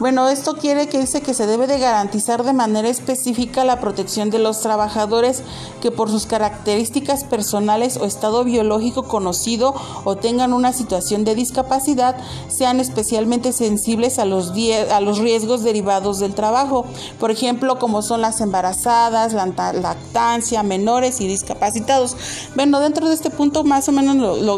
Bueno, 0.00 0.28
esto 0.28 0.56
quiere 0.56 0.88
que 0.88 0.98
dice 0.98 1.22
que 1.22 1.34
se 1.34 1.46
debe 1.46 1.68
de 1.68 1.78
garantizar 1.78 2.42
de 2.42 2.52
manera 2.52 2.88
específica 2.88 3.64
la 3.64 3.78
protección 3.78 4.28
de 4.28 4.40
los 4.40 4.60
trabajadores 4.60 5.44
que 5.80 5.92
por 5.92 6.10
sus 6.10 6.26
características 6.26 7.22
personales 7.22 7.96
o 7.96 8.04
estado 8.04 8.42
biológico 8.42 9.04
conocido 9.04 9.72
o 10.02 10.16
tengan 10.16 10.52
una 10.52 10.72
situación 10.72 11.22
de 11.24 11.36
discapacidad 11.36 12.16
sean 12.48 12.80
especialmente 12.80 13.52
sensibles 13.52 14.18
a 14.18 14.24
los, 14.24 14.52
a 14.90 15.00
los 15.00 15.18
riesgos 15.18 15.62
derivados 15.62 16.18
del 16.18 16.34
trabajo, 16.34 16.86
por 17.20 17.30
ejemplo, 17.30 17.78
como 17.78 18.02
son 18.02 18.20
las 18.20 18.40
embarazadas, 18.40 19.32
la 19.32 19.46
lactancia, 19.46 20.64
menores 20.64 21.20
y 21.20 21.28
discapacitados. 21.28 22.16
Bueno, 22.56 22.80
dentro 22.80 23.08
de 23.08 23.14
este 23.14 23.30
punto 23.30 23.62
más 23.62 23.88
o 23.88 23.92
menos 23.92 24.16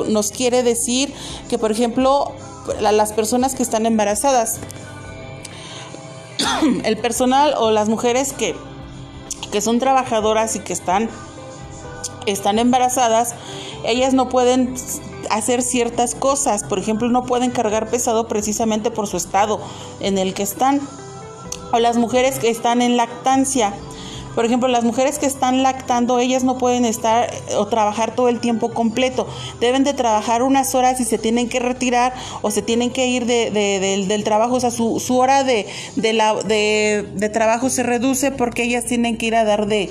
nos 0.08 0.30
quiere 0.30 0.62
decir 0.62 1.12
que, 1.50 1.58
por 1.58 1.72
ejemplo, 1.72 2.32
las 2.80 3.12
personas 3.12 3.54
que 3.54 3.62
están 3.62 3.84
embarazadas, 3.84 4.60
el 6.84 6.96
personal 6.98 7.54
o 7.58 7.70
las 7.70 7.88
mujeres 7.88 8.32
que, 8.32 8.54
que 9.52 9.60
son 9.60 9.78
trabajadoras 9.78 10.56
y 10.56 10.60
que 10.60 10.72
están, 10.72 11.10
están 12.26 12.58
embarazadas, 12.58 13.34
ellas 13.84 14.14
no 14.14 14.28
pueden 14.28 14.74
hacer 15.30 15.62
ciertas 15.62 16.14
cosas, 16.14 16.64
por 16.64 16.78
ejemplo, 16.78 17.08
no 17.08 17.24
pueden 17.24 17.50
cargar 17.50 17.88
pesado 17.88 18.28
precisamente 18.28 18.90
por 18.90 19.06
su 19.06 19.16
estado 19.16 19.60
en 20.00 20.18
el 20.18 20.34
que 20.34 20.42
están. 20.42 20.80
O 21.72 21.78
las 21.78 21.96
mujeres 21.96 22.38
que 22.38 22.48
están 22.48 22.80
en 22.80 22.96
lactancia, 22.96 23.74
por 24.36 24.44
ejemplo, 24.44 24.68
las 24.68 24.84
mujeres 24.84 25.18
que 25.18 25.24
están 25.24 25.62
lactando, 25.62 26.18
ellas 26.20 26.44
no 26.44 26.58
pueden 26.58 26.84
estar 26.84 27.24
eh, 27.24 27.54
o 27.56 27.66
trabajar 27.68 28.14
todo 28.14 28.28
el 28.28 28.38
tiempo 28.38 28.74
completo. 28.74 29.26
Deben 29.60 29.82
de 29.82 29.94
trabajar 29.94 30.42
unas 30.42 30.74
horas 30.74 31.00
y 31.00 31.04
se 31.04 31.16
tienen 31.16 31.48
que 31.48 31.58
retirar 31.58 32.12
o 32.42 32.50
se 32.50 32.60
tienen 32.60 32.90
que 32.90 33.06
ir 33.06 33.24
del, 33.24 34.24
trabajo. 34.24 34.56
O 34.56 34.60
sea, 34.60 34.70
su, 34.70 35.16
hora 35.16 35.42
de, 35.42 35.66
de, 35.96 37.28
trabajo 37.30 37.70
se 37.70 37.82
reduce 37.82 38.30
porque 38.30 38.64
ellas 38.64 38.84
tienen 38.84 39.16
que 39.16 39.24
ir 39.24 39.34
a 39.36 39.44
dar 39.44 39.66
de, 39.66 39.90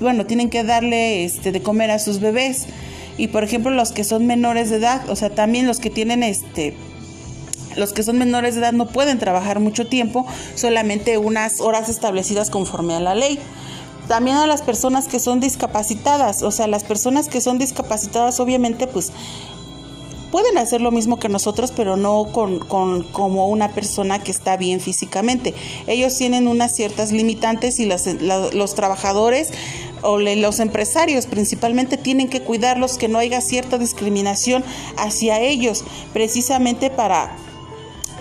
bueno, 0.00 0.24
tienen 0.24 0.48
que 0.48 0.64
darle 0.64 1.24
este, 1.26 1.52
de 1.52 1.62
comer 1.62 1.90
a 1.90 1.98
sus 1.98 2.20
bebés. 2.20 2.68
Y 3.18 3.28
por 3.28 3.44
ejemplo, 3.44 3.70
los 3.70 3.92
que 3.92 4.02
son 4.02 4.26
menores 4.26 4.70
de 4.70 4.76
edad, 4.76 5.10
o 5.10 5.14
sea, 5.14 5.28
también 5.28 5.66
los 5.66 5.78
que 5.78 5.90
tienen 5.90 6.22
este 6.22 6.74
los 7.76 7.92
que 7.92 8.02
son 8.02 8.18
menores 8.18 8.54
de 8.54 8.60
edad 8.60 8.72
no 8.72 8.86
pueden 8.86 9.18
trabajar 9.18 9.60
mucho 9.60 9.86
tiempo, 9.86 10.26
solamente 10.54 11.18
unas 11.18 11.60
horas 11.60 11.88
establecidas 11.88 12.50
conforme 12.50 12.94
a 12.94 13.00
la 13.00 13.14
ley. 13.14 13.38
También 14.08 14.36
a 14.38 14.46
las 14.46 14.62
personas 14.62 15.06
que 15.06 15.20
son 15.20 15.38
discapacitadas, 15.38 16.42
o 16.42 16.50
sea, 16.50 16.66
las 16.66 16.82
personas 16.82 17.28
que 17.28 17.40
son 17.40 17.58
discapacitadas 17.58 18.40
obviamente 18.40 18.88
pues 18.88 19.12
pueden 20.30 20.58
hacer 20.58 20.80
lo 20.80 20.90
mismo 20.90 21.18
que 21.18 21.28
nosotros, 21.28 21.72
pero 21.74 21.96
no 21.96 22.26
con, 22.32 22.58
como 22.60 23.48
una 23.48 23.72
persona 23.72 24.22
que 24.22 24.30
está 24.30 24.56
bien 24.56 24.80
físicamente. 24.80 25.54
Ellos 25.86 26.16
tienen 26.16 26.48
unas 26.48 26.74
ciertas 26.74 27.12
limitantes 27.12 27.80
y 27.80 27.86
los 27.86 28.74
trabajadores 28.74 29.50
o 30.02 30.18
los 30.18 30.60
empresarios 30.60 31.26
principalmente 31.26 31.96
tienen 31.96 32.28
que 32.28 32.40
cuidarlos, 32.40 32.96
que 32.96 33.08
no 33.08 33.18
haya 33.18 33.40
cierta 33.40 33.78
discriminación 33.78 34.64
hacia 34.96 35.40
ellos, 35.40 35.84
precisamente 36.12 36.90
para 36.90 37.36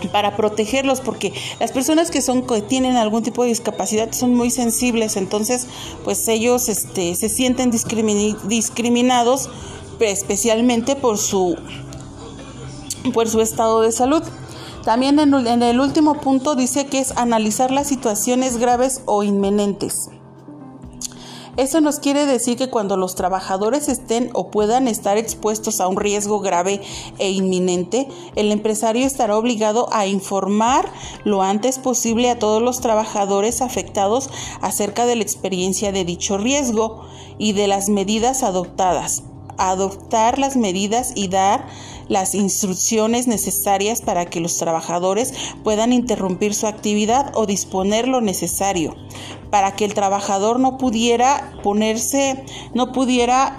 para 0.07 0.35
protegerlos 0.35 1.01
porque 1.01 1.33
las 1.59 1.71
personas 1.71 2.11
que 2.11 2.21
son 2.21 2.45
que 2.47 2.61
tienen 2.61 2.95
algún 2.95 3.23
tipo 3.23 3.43
de 3.43 3.49
discapacidad 3.49 4.11
son 4.11 4.33
muy 4.33 4.49
sensibles 4.51 5.17
entonces 5.17 5.67
pues 6.03 6.27
ellos 6.27 6.69
este, 6.69 7.15
se 7.15 7.29
sienten 7.29 7.71
discriminados 7.71 9.49
especialmente 9.99 10.95
por 10.95 11.17
su 11.17 11.57
por 13.13 13.29
su 13.29 13.41
estado 13.41 13.81
de 13.81 13.91
salud. 13.91 14.23
También 14.83 15.19
en, 15.19 15.33
en 15.33 15.63
el 15.63 15.79
último 15.79 16.19
punto 16.19 16.55
dice 16.55 16.85
que 16.85 16.99
es 16.99 17.15
analizar 17.17 17.71
las 17.71 17.87
situaciones 17.87 18.57
graves 18.57 19.01
o 19.05 19.23
inminentes 19.23 20.09
eso 21.59 21.81
nos 21.81 21.99
quiere 21.99 22.25
decir 22.25 22.57
que 22.57 22.69
cuando 22.69 22.95
los 22.95 23.15
trabajadores 23.15 23.89
estén 23.89 24.29
o 24.33 24.49
puedan 24.49 24.87
estar 24.87 25.17
expuestos 25.17 25.81
a 25.81 25.89
un 25.89 25.97
riesgo 25.97 26.39
grave 26.39 26.81
e 27.17 27.31
inminente, 27.31 28.07
el 28.37 28.53
empresario 28.53 29.05
estará 29.05 29.37
obligado 29.37 29.89
a 29.91 30.07
informar 30.07 30.89
lo 31.25 31.43
antes 31.43 31.77
posible 31.77 32.29
a 32.29 32.39
todos 32.39 32.61
los 32.61 32.79
trabajadores 32.79 33.61
afectados 33.61 34.29
acerca 34.61 35.05
de 35.05 35.17
la 35.17 35.23
experiencia 35.23 35.91
de 35.91 36.05
dicho 36.05 36.37
riesgo 36.37 37.05
y 37.37 37.51
de 37.51 37.67
las 37.67 37.89
medidas 37.89 38.41
adoptadas. 38.41 39.23
Adoptar 39.57 40.39
las 40.39 40.55
medidas 40.55 41.11
y 41.15 41.27
dar 41.27 41.67
las 42.09 42.35
instrucciones 42.35 43.27
necesarias 43.27 44.01
para 44.01 44.25
que 44.25 44.41
los 44.41 44.57
trabajadores 44.57 45.33
puedan 45.63 45.93
interrumpir 45.93 46.53
su 46.53 46.67
actividad 46.67 47.31
o 47.35 47.45
disponer 47.45 48.07
lo 48.07 48.19
necesario 48.19 48.95
para 49.49 49.75
que 49.75 49.85
el 49.85 49.93
trabajador 49.93 50.59
no 50.59 50.77
pudiera 50.77 51.53
ponerse, 51.63 52.43
no 52.73 52.91
pudiera 52.91 53.57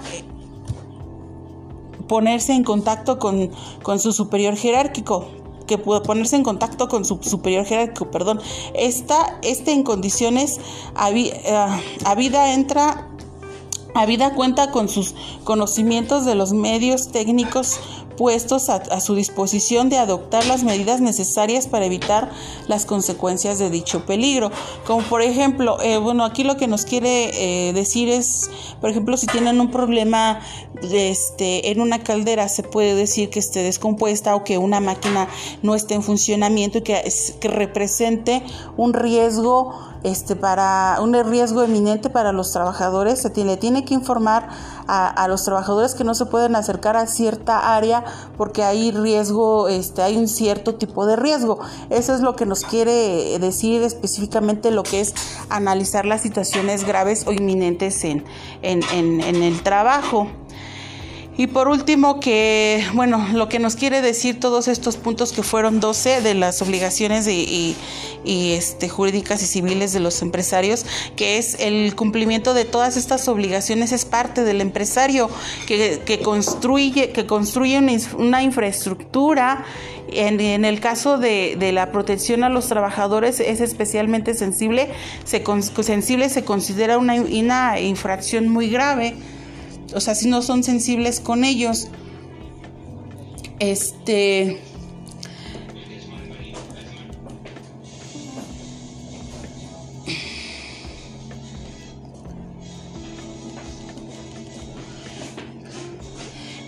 ponerse 2.07 2.53
en 2.53 2.63
contacto 2.63 3.19
con, 3.19 3.51
su 3.99 4.13
superior 4.13 4.55
jerárquico, 4.55 5.25
que 5.67 5.77
pueda 5.77 6.03
ponerse 6.03 6.35
en 6.35 6.43
contacto 6.43 6.87
con 6.87 7.05
su 7.05 7.19
superior 7.21 7.65
jerárquico, 7.65 8.11
perdón. 8.11 8.41
Esta, 8.73 9.39
este 9.41 9.71
en 9.71 9.83
condiciones 9.83 10.59
a, 10.95 11.09
a 12.05 12.15
vida 12.15 12.53
entra 12.53 13.07
a 13.93 14.05
vida 14.05 14.33
cuenta 14.33 14.71
con 14.71 14.87
sus 14.87 15.15
conocimientos 15.43 16.25
de 16.25 16.35
los 16.35 16.53
medios 16.53 17.11
técnicos 17.11 17.79
puestos 18.17 18.69
a, 18.69 18.99
su 18.99 19.15
disposición 19.15 19.89
de 19.89 19.97
adoptar 19.97 20.45
las 20.45 20.63
medidas 20.63 21.01
necesarias 21.01 21.67
para 21.67 21.85
evitar 21.85 22.29
las 22.67 22.85
consecuencias 22.85 23.59
de 23.59 23.69
dicho 23.69 24.05
peligro. 24.05 24.51
Como 24.85 25.01
por 25.07 25.21
ejemplo, 25.21 25.81
eh, 25.81 25.97
bueno, 25.97 26.25
aquí 26.25 26.43
lo 26.43 26.57
que 26.57 26.67
nos 26.67 26.85
quiere 26.85 27.69
eh, 27.69 27.73
decir 27.73 28.09
es, 28.09 28.49
por 28.79 28.89
ejemplo, 28.89 29.17
si 29.17 29.27
tienen 29.27 29.59
un 29.59 29.71
problema 29.71 30.39
este, 30.81 31.71
en 31.71 31.81
una 31.81 31.99
caldera, 31.99 32.49
se 32.49 32.63
puede 32.63 32.95
decir 32.95 33.29
que 33.29 33.39
esté 33.39 33.63
descompuesta 33.63 34.35
o 34.35 34.43
que 34.43 34.57
una 34.57 34.79
máquina 34.79 35.27
no 35.61 35.75
esté 35.75 35.95
en 35.95 36.03
funcionamiento 36.03 36.79
y 36.79 36.81
que, 36.81 37.01
que 37.39 37.47
represente 37.47 38.43
un 38.77 38.93
riesgo 38.93 39.90
este, 40.03 40.35
para 40.35 40.97
un 41.01 41.13
riesgo 41.13 41.63
eminente 41.63 42.09
para 42.09 42.31
los 42.31 42.51
trabajadores, 42.51 43.21
se 43.21 43.29
tiene, 43.29 43.57
tiene 43.57 43.85
que 43.85 43.93
informar 43.93 44.49
a, 44.87 45.27
los 45.29 45.45
trabajadores 45.45 45.95
que 45.95 46.03
no 46.03 46.13
se 46.13 46.25
pueden 46.25 46.55
acercar 46.55 46.97
a 46.97 47.07
cierta 47.07 47.75
área 47.75 48.03
porque 48.37 48.63
hay 48.63 48.91
riesgo, 48.91 49.69
este, 49.69 50.01
hay 50.01 50.17
un 50.17 50.27
cierto 50.27 50.75
tipo 50.75 51.05
de 51.05 51.15
riesgo. 51.15 51.59
Eso 51.89 52.13
es 52.13 52.21
lo 52.21 52.35
que 52.35 52.45
nos 52.45 52.63
quiere 52.65 53.39
decir 53.39 53.83
específicamente 53.83 54.69
lo 54.71 54.83
que 54.83 54.99
es 54.99 55.13
analizar 55.49 56.05
las 56.05 56.21
situaciones 56.21 56.85
graves 56.85 57.25
o 57.25 57.31
inminentes 57.31 58.03
en, 58.03 58.25
en, 58.61 58.81
en, 58.91 59.21
en 59.21 59.43
el 59.43 59.63
trabajo. 59.63 60.27
Y 61.37 61.47
por 61.47 61.69
último, 61.69 62.19
que, 62.19 62.85
bueno, 62.93 63.25
lo 63.33 63.47
que 63.47 63.57
nos 63.57 63.77
quiere 63.77 64.01
decir 64.01 64.39
todos 64.39 64.67
estos 64.67 64.97
puntos 64.97 65.31
que 65.31 65.43
fueron 65.43 65.79
12 65.79 66.21
de 66.21 66.33
las 66.33 66.61
obligaciones 66.61 67.25
y, 67.27 67.75
este, 68.25 68.89
jurídicas 68.89 69.41
y 69.41 69.47
civiles 69.47 69.93
de 69.93 70.01
los 70.01 70.21
empresarios, 70.21 70.85
que 71.15 71.37
es 71.37 71.55
el 71.59 71.95
cumplimiento 71.95 72.53
de 72.53 72.65
todas 72.65 72.97
estas 72.97 73.29
obligaciones 73.29 73.93
es 73.93 74.03
parte 74.03 74.43
del 74.43 74.59
empresario 74.59 75.29
que, 75.67 76.19
construye, 76.21 77.11
que 77.11 77.25
construye 77.25 77.79
una, 78.17 78.43
infraestructura. 78.43 79.65
En, 80.13 80.65
el 80.65 80.81
caso 80.81 81.17
de, 81.17 81.71
la 81.73 81.93
protección 81.93 82.43
a 82.43 82.49
los 82.49 82.67
trabajadores 82.67 83.39
es 83.39 83.61
especialmente 83.61 84.33
sensible, 84.33 84.89
se, 85.23 85.41
sensible 85.81 86.27
se 86.27 86.43
considera 86.43 86.97
una, 86.97 87.15
una 87.15 87.79
infracción 87.79 88.49
muy 88.49 88.69
grave 88.69 89.15
o 89.93 89.99
sea, 89.99 90.15
si 90.15 90.27
no 90.27 90.41
son 90.41 90.63
sensibles 90.63 91.19
con 91.19 91.43
ellos. 91.43 91.87
Este 93.59 94.59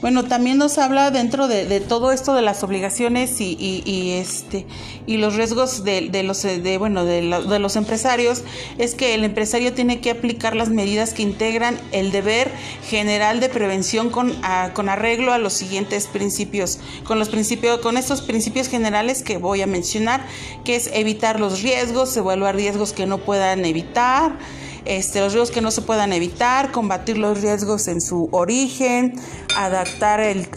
Bueno, 0.04 0.26
también 0.26 0.58
nos 0.58 0.80
habla 0.80 1.12
dentro 1.12 1.48
de, 1.48 1.80
todo 1.80 2.12
esto 2.12 2.34
de 2.34 2.42
las 2.42 2.62
obligaciones 2.62 3.40
y, 3.40 4.12
este 4.20 4.66
y 5.08 5.16
los 5.16 5.38
riesgos 5.38 5.86
de, 5.86 6.24
los 6.24 6.42
de, 6.42 6.78
bueno 6.78 7.06
de, 7.06 7.22
los 7.22 7.78
empresarios 7.78 8.44
es 8.78 8.96
que 8.96 9.14
el 9.14 9.24
empresario 9.24 9.72
tiene 9.72 10.02
que 10.02 10.12
aplicar 10.12 10.58
las 10.58 10.68
medidas 10.68 11.14
que 11.14 11.22
integran 11.22 11.80
el 11.94 12.12
deber 12.12 12.52
general 12.90 13.40
de 13.40 13.48
prevención 13.48 14.10
con, 14.10 14.36
con 14.74 14.90
arreglo 14.90 15.32
a 15.32 15.38
los 15.38 15.54
siguientes 15.54 16.08
principios, 16.08 16.80
con 17.06 17.18
los 17.18 17.30
principios, 17.30 17.80
con 17.80 17.96
estos 17.96 18.22
principios 18.22 18.68
generales 18.68 19.24
que 19.24 19.38
voy 19.38 19.62
a 19.62 19.68
mencionar, 19.68 20.26
que 20.66 20.76
es 20.76 20.90
evitar 20.94 21.40
los 21.40 21.62
riesgos, 21.62 22.18
evaluar 22.18 22.58
riesgos 22.58 22.92
que 22.92 23.06
no 23.06 23.20
puedan 23.20 23.64
evitar 23.64 24.38
este, 24.86 25.20
los 25.20 25.34
riesgos 25.34 25.52
que 25.52 25.62
no 25.62 25.72
se 25.72 25.82
puedan 25.82 26.14
evitar, 26.14 26.72
combatir 26.72 27.18
los 27.18 27.42
riesgos 27.42 27.88
en 27.88 28.02
su 28.02 28.30
origen, 28.32 29.20
adaptar 29.58 30.20
el, 30.20 30.48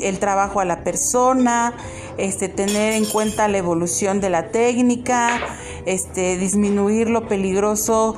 el 0.00 0.18
trabajo 0.18 0.60
a 0.60 0.64
la 0.64 0.82
persona, 0.84 1.74
este, 2.16 2.48
tener 2.48 2.94
en 2.94 3.04
cuenta 3.04 3.48
la 3.48 3.58
evolución 3.58 4.20
de 4.20 4.30
la 4.30 4.50
técnica, 4.50 5.40
este, 5.86 6.36
disminuir 6.36 7.08
lo 7.08 7.28
peligroso 7.28 8.16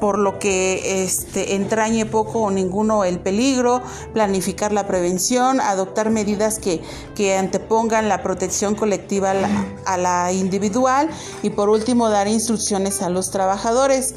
por 0.00 0.18
lo 0.18 0.38
que 0.38 1.02
este, 1.04 1.54
entrañe 1.54 2.04
poco 2.04 2.40
o 2.40 2.50
ninguno 2.50 3.04
el 3.04 3.20
peligro, 3.20 3.80
planificar 4.12 4.72
la 4.72 4.86
prevención, 4.86 5.60
adoptar 5.60 6.10
medidas 6.10 6.58
que, 6.58 6.82
que 7.14 7.36
antepongan 7.36 8.08
la 8.08 8.22
protección 8.22 8.74
colectiva 8.74 9.30
a 9.30 9.34
la, 9.34 9.66
a 9.86 9.96
la 9.96 10.32
individual 10.32 11.08
y 11.42 11.50
por 11.50 11.68
último 11.68 12.10
dar 12.10 12.28
instrucciones 12.28 13.02
a 13.02 13.08
los 13.08 13.30
trabajadores. 13.30 14.14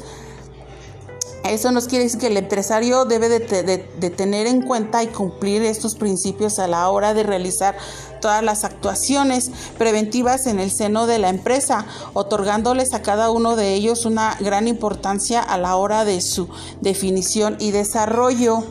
Eso 1.44 1.72
nos 1.72 1.86
quiere 1.88 2.04
decir 2.04 2.20
que 2.20 2.26
el 2.26 2.36
empresario 2.36 3.04
debe 3.04 3.28
de, 3.28 4.10
tener 4.10 4.46
en 4.46 4.60
cuenta 4.60 5.02
y 5.02 5.06
cumplir 5.06 5.62
estos 5.62 5.94
principios 5.94 6.58
a 6.58 6.66
la 6.66 6.88
hora 6.90 7.14
de 7.14 7.22
realizar 7.22 7.76
todas 8.20 8.42
las 8.42 8.64
actuaciones 8.64 9.50
preventivas 9.78 10.46
en 10.46 10.58
el 10.60 10.70
seno 10.70 11.06
de 11.06 11.18
la 11.18 11.28
empresa, 11.30 11.86
otorgándoles 12.12 12.92
a 12.92 13.02
cada 13.02 13.30
uno 13.30 13.56
de 13.56 13.74
ellos 13.74 14.04
una 14.04 14.36
gran 14.40 14.68
importancia 14.68 15.40
a 15.40 15.56
la 15.58 15.76
hora 15.76 16.04
de 16.04 16.20
su 16.20 16.48
definición 16.80 17.56
y 17.60 17.70
desarrollo. 17.70 18.64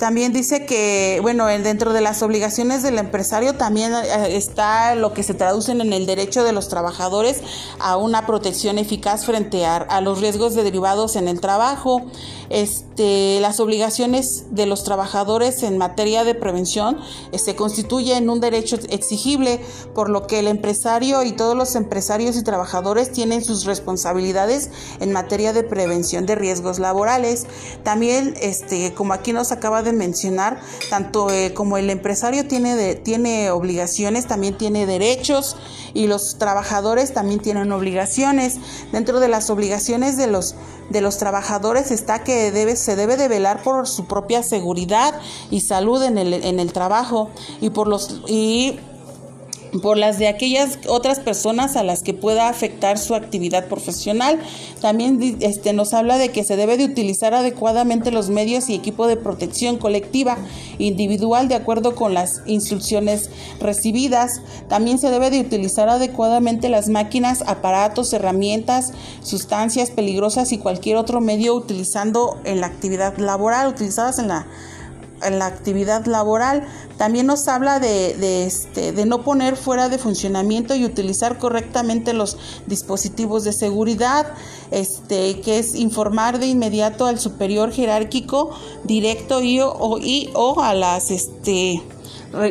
También 0.00 0.32
dice 0.32 0.64
que, 0.64 1.18
bueno, 1.20 1.44
dentro 1.44 1.92
de 1.92 2.00
las 2.00 2.22
obligaciones 2.22 2.82
del 2.82 2.98
empresario 2.98 3.56
también 3.56 3.92
eh, 3.92 4.34
está 4.34 4.94
lo 4.94 5.12
que 5.12 5.22
se 5.22 5.34
traducen 5.34 5.82
en 5.82 5.92
el 5.92 6.06
derecho 6.06 6.42
de 6.42 6.54
los 6.54 6.70
trabajadores 6.70 7.42
a 7.78 7.98
una 7.98 8.24
protección 8.24 8.78
eficaz 8.78 9.26
frente 9.26 9.66
a, 9.66 10.00
los 10.00 10.22
riesgos 10.22 10.54
derivados 10.54 11.16
en 11.16 11.28
el 11.28 11.42
trabajo. 11.42 12.00
Este, 12.48 13.40
las 13.40 13.60
obligaciones 13.60 14.46
de 14.50 14.64
los 14.64 14.84
trabajadores 14.84 15.62
en 15.62 15.76
materia 15.76 16.24
de 16.24 16.34
prevención 16.34 16.98
eh, 17.32 17.38
se 17.38 17.54
constituyen 17.54 18.30
un 18.30 18.40
derecho 18.40 18.78
exigible, 18.88 19.60
por 19.94 20.08
lo 20.08 20.26
que 20.26 20.38
el 20.38 20.48
empresario 20.48 21.22
y 21.24 21.32
todos 21.32 21.54
los 21.54 21.74
empresarios 21.76 22.38
y 22.38 22.42
trabajadores 22.42 23.12
tienen 23.12 23.44
sus 23.44 23.66
responsabilidades 23.66 24.70
en 24.98 25.12
materia 25.12 25.52
de 25.52 25.62
prevención 25.62 26.24
de 26.24 26.36
riesgos 26.36 26.78
laborales. 26.78 27.46
También, 27.82 28.34
este, 28.40 28.94
como 28.94 29.12
aquí 29.12 29.34
nos 29.34 29.52
acaba 29.52 29.82
de 29.82 29.89
mencionar, 29.92 30.60
tanto 30.88 31.30
eh, 31.30 31.52
como 31.54 31.76
el 31.76 31.90
empresario 31.90 32.46
tiene, 32.46 32.94
tiene 32.96 33.50
obligaciones, 33.50 34.26
también 34.26 34.56
tiene 34.56 34.86
derechos 34.86 35.56
y 35.94 36.06
los 36.06 36.38
trabajadores 36.38 37.12
también 37.12 37.40
tienen 37.40 37.72
obligaciones. 37.72 38.58
Dentro 38.92 39.20
de 39.20 39.28
las 39.28 39.50
obligaciones 39.50 40.16
de 40.16 40.26
los, 40.26 40.54
de 40.90 41.00
los 41.00 41.18
trabajadores 41.18 41.90
está 41.90 42.24
que 42.24 42.50
debe, 42.52 42.76
se 42.76 42.96
debe 42.96 43.16
de 43.16 43.28
velar 43.28 43.62
por 43.62 43.86
su 43.86 44.06
propia 44.06 44.42
seguridad 44.42 45.20
y 45.50 45.60
salud 45.60 46.02
en 46.02 46.18
el, 46.18 46.32
en 46.34 46.60
el 46.60 46.72
trabajo 46.72 47.30
y 47.60 47.70
por 47.70 47.88
los 47.88 48.20
y 48.26 48.78
por 49.82 49.96
las 49.96 50.18
de 50.18 50.28
aquellas 50.28 50.78
otras 50.88 51.20
personas 51.20 51.76
a 51.76 51.84
las 51.84 52.02
que 52.02 52.14
pueda 52.14 52.48
afectar 52.48 52.98
su 52.98 53.14
actividad 53.14 53.68
profesional. 53.68 54.38
También 54.80 55.38
este, 55.40 55.72
nos 55.72 55.94
habla 55.94 56.18
de 56.18 56.30
que 56.30 56.44
se 56.44 56.56
debe 56.56 56.76
de 56.76 56.84
utilizar 56.84 57.34
adecuadamente 57.34 58.10
los 58.10 58.30
medios 58.30 58.68
y 58.68 58.74
equipo 58.74 59.06
de 59.06 59.16
protección 59.16 59.78
colectiva 59.78 60.36
individual 60.78 61.48
de 61.48 61.54
acuerdo 61.54 61.94
con 61.94 62.14
las 62.14 62.42
instrucciones 62.46 63.30
recibidas. 63.60 64.40
También 64.68 64.98
se 64.98 65.10
debe 65.10 65.30
de 65.30 65.40
utilizar 65.40 65.88
adecuadamente 65.88 66.68
las 66.68 66.88
máquinas, 66.88 67.42
aparatos, 67.46 68.12
herramientas, 68.12 68.92
sustancias 69.22 69.90
peligrosas 69.90 70.52
y 70.52 70.58
cualquier 70.58 70.96
otro 70.96 71.20
medio 71.20 71.54
utilizando 71.54 72.40
en 72.44 72.60
la 72.60 72.66
actividad 72.66 73.18
laboral, 73.18 73.68
utilizadas 73.68 74.18
en 74.18 74.28
la 74.28 74.46
en 75.22 75.38
la 75.38 75.46
actividad 75.46 76.06
laboral. 76.06 76.66
También 76.96 77.26
nos 77.26 77.48
habla 77.48 77.80
de, 77.80 78.44
este, 78.44 78.92
de 78.92 79.06
no 79.06 79.22
poner 79.22 79.56
fuera 79.56 79.88
de 79.88 79.98
funcionamiento 79.98 80.74
y 80.74 80.84
utilizar 80.84 81.38
correctamente 81.38 82.12
los 82.12 82.36
dispositivos 82.66 83.44
de 83.44 83.52
seguridad, 83.52 84.32
este, 84.70 85.40
que 85.40 85.58
es 85.58 85.74
informar 85.74 86.38
de 86.38 86.46
inmediato 86.46 87.06
al 87.06 87.18
superior 87.18 87.72
jerárquico 87.72 88.50
directo 88.84 89.42
y 89.42 89.60
o, 89.60 89.98
y, 89.98 90.30
o 90.34 90.60
a 90.60 90.74
las 90.74 91.10
este, 91.10 91.82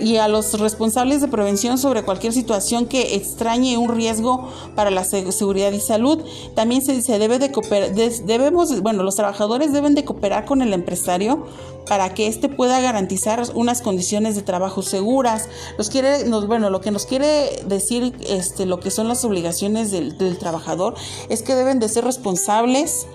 y 0.02 0.18
a 0.18 0.28
los 0.28 0.60
responsables 0.60 1.22
de 1.22 1.28
prevención 1.28 1.78
sobre 1.78 2.04
cualquier 2.04 2.34
situación 2.34 2.86
que 2.86 3.16
extrañe 3.16 3.78
un 3.78 3.90
riesgo 3.96 4.50
para 4.76 4.92
la 4.92 5.04
seguridad 5.04 5.72
y 5.72 5.80
salud. 5.80 6.20
También 6.56 6.82
se, 6.82 7.02
se 7.02 7.18
debe 7.18 7.40
de 7.40 7.52
cooperar, 7.52 7.94
debemos, 7.94 8.82
bueno, 8.82 9.04
los 9.04 9.16
trabajadores 9.16 9.72
deben 9.72 9.96
de 9.96 10.04
cooperar 10.04 10.46
con 10.46 10.62
el 10.62 10.74
empresario 10.74 11.46
para 11.88 12.14
que 12.14 12.28
éste 12.28 12.50
pueda 12.50 12.80
garantizar 12.82 13.42
unas 13.56 13.82
condiciones 13.82 14.36
de 14.36 14.42
trabajo 14.42 14.82
seguras. 14.82 15.48
Nos 15.78 15.90
quiere, 15.90 16.26
nos, 16.26 16.46
bueno, 16.46 16.70
lo 16.70 16.82
que 16.82 16.92
nos 16.92 17.06
quiere 17.06 17.64
decir 17.66 18.14
este, 18.28 18.66
lo 18.66 18.80
que 18.80 18.92
son 18.92 19.08
las 19.08 19.24
obligaciones 19.26 19.92
del, 19.92 20.18
del 20.18 20.38
trabajador 20.38 20.96
es 21.30 21.42
que 21.42 21.56
deben 21.56 21.80
de 21.80 21.90
ser 21.90 22.04
responsables 22.04 23.08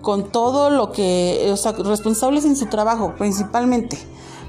con 0.00 0.30
todo 0.30 0.70
lo 0.70 0.92
que, 0.92 1.48
o 1.52 1.56
sea, 1.56 1.72
responsables 1.72 2.44
en 2.44 2.56
su 2.56 2.66
trabajo 2.66 3.14
principalmente 3.16 3.98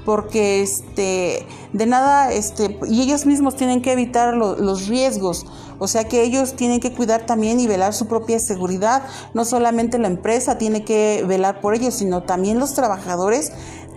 porque 0.04 0.62
este 0.62 1.46
de 1.72 1.86
nada 1.86 2.32
este 2.32 2.78
y 2.88 3.02
ellos 3.02 3.26
mismos 3.26 3.56
tienen 3.56 3.82
que 3.82 3.92
evitar 3.92 4.34
los 4.34 4.88
riesgos. 4.88 5.46
O 5.80 5.88
sea 5.88 6.04
que 6.04 6.22
ellos 6.22 6.54
tienen 6.54 6.78
que 6.78 6.92
cuidar 6.92 7.26
también 7.26 7.58
y 7.58 7.66
velar 7.66 7.94
su 7.94 8.06
propia 8.06 8.38
seguridad. 8.38 9.02
No 9.34 9.44
solamente 9.44 9.98
la 9.98 10.06
empresa 10.06 10.56
tiene 10.56 10.84
que 10.84 11.24
velar 11.26 11.60
por 11.60 11.74
ellos 11.74 11.94
sino 11.94 12.22
también 12.22 12.58
los 12.58 12.74
trabajadores 12.74 13.52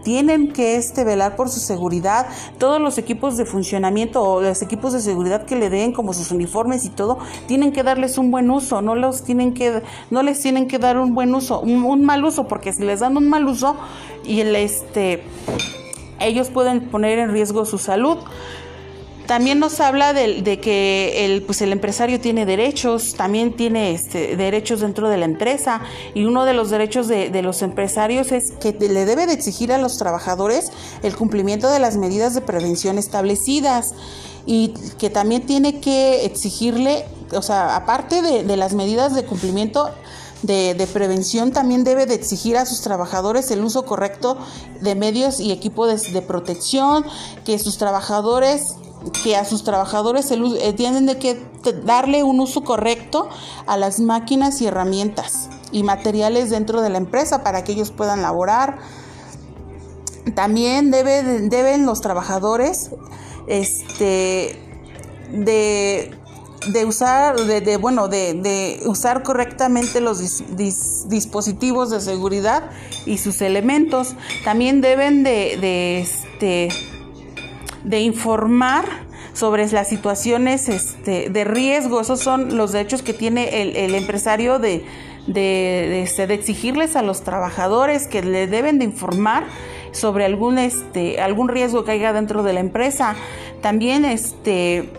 tienen 0.07 0.53
que 0.53 0.77
este 0.77 1.03
velar 1.03 1.35
por 1.35 1.49
su 1.49 1.59
seguridad, 1.59 2.27
todos 2.57 2.79
los 2.79 2.97
equipos 2.97 3.35
de 3.35 3.45
funcionamiento 3.45 4.23
o 4.23 4.41
los 4.41 4.61
equipos 4.61 4.93
de 4.93 5.01
seguridad 5.01 5.45
que 5.45 5.57
le 5.57 5.69
den 5.69 5.91
como 5.91 6.13
sus 6.13 6.31
uniformes 6.31 6.85
y 6.85 6.89
todo, 6.89 7.17
tienen 7.45 7.73
que 7.73 7.83
darles 7.83 8.17
un 8.17 8.31
buen 8.31 8.49
uso, 8.49 8.81
no 8.81 8.95
los 8.95 9.23
tienen 9.23 9.53
que 9.53 9.83
no 10.09 10.23
les 10.23 10.39
tienen 10.39 10.69
que 10.69 10.79
dar 10.79 10.97
un 10.97 11.13
buen 11.13 11.35
uso, 11.35 11.59
un, 11.59 12.05
mal 12.05 12.23
uso 12.23 12.47
porque 12.47 12.71
si 12.71 12.83
les 12.83 13.01
dan 13.01 13.17
un 13.17 13.27
mal 13.27 13.45
uso 13.47 13.75
y 14.23 14.39
el 14.39 14.55
este 14.55 15.23
ellos 16.19 16.49
pueden 16.49 16.89
poner 16.89 17.19
en 17.19 17.31
riesgo 17.31 17.65
su 17.65 17.77
salud. 17.77 18.17
También 19.27 19.59
nos 19.59 19.81
habla 19.81 20.13
de, 20.13 20.59
que 20.61 21.25
el, 21.25 21.43
pues 21.43 21.61
el 21.61 21.73
empresario 21.73 22.21
tiene 22.21 22.45
derechos, 22.45 23.15
también 23.15 23.57
tiene 23.57 23.91
este, 23.91 24.37
derechos 24.37 24.79
dentro 24.79 25.09
de 25.09 25.17
la 25.17 25.25
empresa 25.25 25.81
y 26.13 26.23
uno 26.23 26.45
de 26.45 26.53
los 26.53 26.69
derechos 26.69 27.09
de, 27.09 27.29
de, 27.29 27.41
los 27.41 27.61
empresarios 27.61 28.31
es 28.31 28.53
que 28.53 28.71
le 28.71 29.05
debe 29.05 29.27
de 29.27 29.33
exigir 29.33 29.73
a 29.73 29.79
los 29.79 29.97
trabajadores 29.97 30.71
el 31.03 31.13
cumplimiento 31.17 31.69
de 31.69 31.79
las 31.79 31.97
medidas 31.97 32.35
de 32.35 32.41
prevención 32.41 32.97
establecidas 32.97 33.93
y 34.45 34.73
que 34.97 35.09
también 35.09 35.45
tiene 35.45 35.81
que 35.81 36.23
exigirle, 36.25 37.03
o 37.33 37.41
sea, 37.41 37.75
aparte 37.75 38.21
de, 38.21 38.45
de 38.45 38.55
las 38.55 38.73
medidas 38.73 39.13
de 39.13 39.25
cumplimiento, 39.25 39.91
de, 40.43 40.87
prevención 40.91 41.51
también 41.51 41.83
debe 41.83 42.05
de 42.05 42.15
exigir 42.15 42.57
a 42.57 42.65
sus 42.65 42.81
trabajadores 42.81 43.49
el 43.51 43.63
uso 43.63 43.85
correcto 43.85 44.37
de 44.81 44.95
medios 44.95 45.39
y 45.39 45.51
equipo 45.51 45.87
de, 45.87 46.21
protección, 46.21 47.05
que 47.45 47.59
sus 47.59 47.77
trabajadores 47.77 48.75
que 49.23 49.37
a 49.37 49.45
sus 49.45 49.63
trabajadores 49.63 50.29
eh, 50.31 50.73
tienen 50.73 51.05
de 51.05 51.17
que 51.17 51.39
darle 51.85 52.23
un 52.23 52.39
uso 52.39 52.63
correcto 52.63 53.29
a 53.67 53.77
las 53.77 53.99
máquinas 53.99 54.59
y 54.59 54.65
herramientas 54.65 55.49
y 55.71 55.83
materiales 55.83 56.49
dentro 56.49 56.81
de 56.81 56.89
la 56.89 56.97
empresa 56.97 57.43
para 57.43 57.63
que 57.63 57.73
ellos 57.73 57.91
puedan 57.91 58.21
laborar. 58.21 58.79
También 60.35 60.91
deben 60.91 61.85
los 61.85 62.01
trabajadores 62.01 62.89
este, 63.47 64.59
de 65.31 66.11
de 66.71 66.85
usar, 66.85 67.35
de, 67.37 67.77
bueno, 67.77 68.07
de, 68.07 68.81
usar 68.85 69.23
correctamente 69.23 70.01
los 70.01 70.19
dispositivos 70.57 71.89
de 71.89 72.01
seguridad 72.01 72.71
y 73.05 73.17
sus 73.19 73.41
elementos. 73.41 74.15
También 74.43 74.81
deben 74.81 75.23
de, 75.23 75.57
de, 75.59 75.99
este, 75.99 76.69
de 77.83 77.99
informar 78.01 78.85
sobre 79.33 79.67
las 79.71 79.87
situaciones 79.87 80.67
este, 80.67 81.29
de 81.29 81.43
riesgo. 81.43 82.01
Esos 82.01 82.19
son 82.19 82.57
los 82.57 82.71
derechos 82.71 83.01
que 83.03 83.13
tiene 83.13 83.61
el, 83.61 83.75
el 83.75 83.95
empresario 83.95 84.59
de, 84.59 84.83
de, 85.27 86.01
este, 86.01 86.25
de, 86.25 86.33
exigirles 86.33 86.95
a 86.95 87.01
los 87.01 87.21
trabajadores 87.21 88.07
que 88.07 88.23
le 88.23 88.47
deben 88.47 88.79
de 88.79 88.85
informar 88.85 89.45
sobre 89.91 90.25
algún, 90.25 90.57
este, 90.57 91.21
algún 91.21 91.49
riesgo 91.49 91.83
que 91.83 91.91
haya 91.91 92.13
dentro 92.13 92.43
de 92.43 92.53
la 92.53 92.61
empresa. 92.61 93.15
También 93.61 94.05
este, 94.05 94.89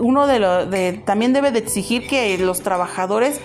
uno 0.00 0.26
de 0.26 0.38
los 0.38 0.70
de, 0.70 0.92
también 1.04 1.32
debe 1.32 1.50
de 1.50 1.58
exigir 1.60 2.06
que 2.08 2.36
los 2.38 2.60
trabajadores 2.60 3.40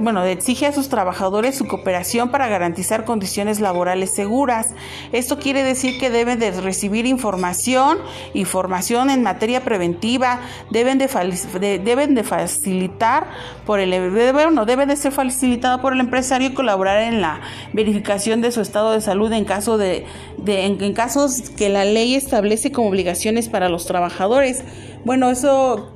bueno, 0.00 0.24
exige 0.24 0.66
a 0.66 0.72
sus 0.72 0.88
trabajadores 0.88 1.56
su 1.56 1.66
cooperación 1.66 2.30
para 2.30 2.48
garantizar 2.48 3.04
condiciones 3.04 3.60
laborales 3.60 4.14
seguras. 4.14 4.68
Esto 5.12 5.38
quiere 5.38 5.62
decir 5.62 5.98
que 5.98 6.10
deben 6.10 6.38
de 6.38 6.50
recibir 6.52 7.06
información 7.06 7.98
y 8.32 8.44
formación 8.44 9.10
en 9.10 9.22
materia 9.22 9.64
preventiva, 9.64 10.40
deben 10.70 10.98
de, 10.98 11.80
deben 11.84 12.14
de 12.14 12.24
facilitar 12.24 13.28
por 13.66 13.80
el 13.80 13.92
bueno, 14.32 14.64
debe 14.64 14.86
de 14.86 14.96
ser 14.96 15.12
facilitado 15.12 15.80
por 15.80 15.92
el 15.92 16.00
empresario 16.00 16.48
y 16.48 16.54
colaborar 16.54 17.02
en 17.02 17.20
la 17.20 17.40
verificación 17.72 18.40
de 18.40 18.52
su 18.52 18.60
estado 18.60 18.92
de 18.92 19.00
salud 19.00 19.32
en 19.32 19.44
caso 19.44 19.78
de, 19.78 20.06
en, 20.46 20.94
casos 20.94 21.50
que 21.50 21.68
la 21.68 21.84
ley 21.84 22.14
establece 22.14 22.72
como 22.72 22.88
obligaciones 22.88 23.48
para 23.48 23.68
los 23.68 23.86
trabajadores. 23.86 24.64
Bueno, 25.04 25.30
eso 25.30 25.92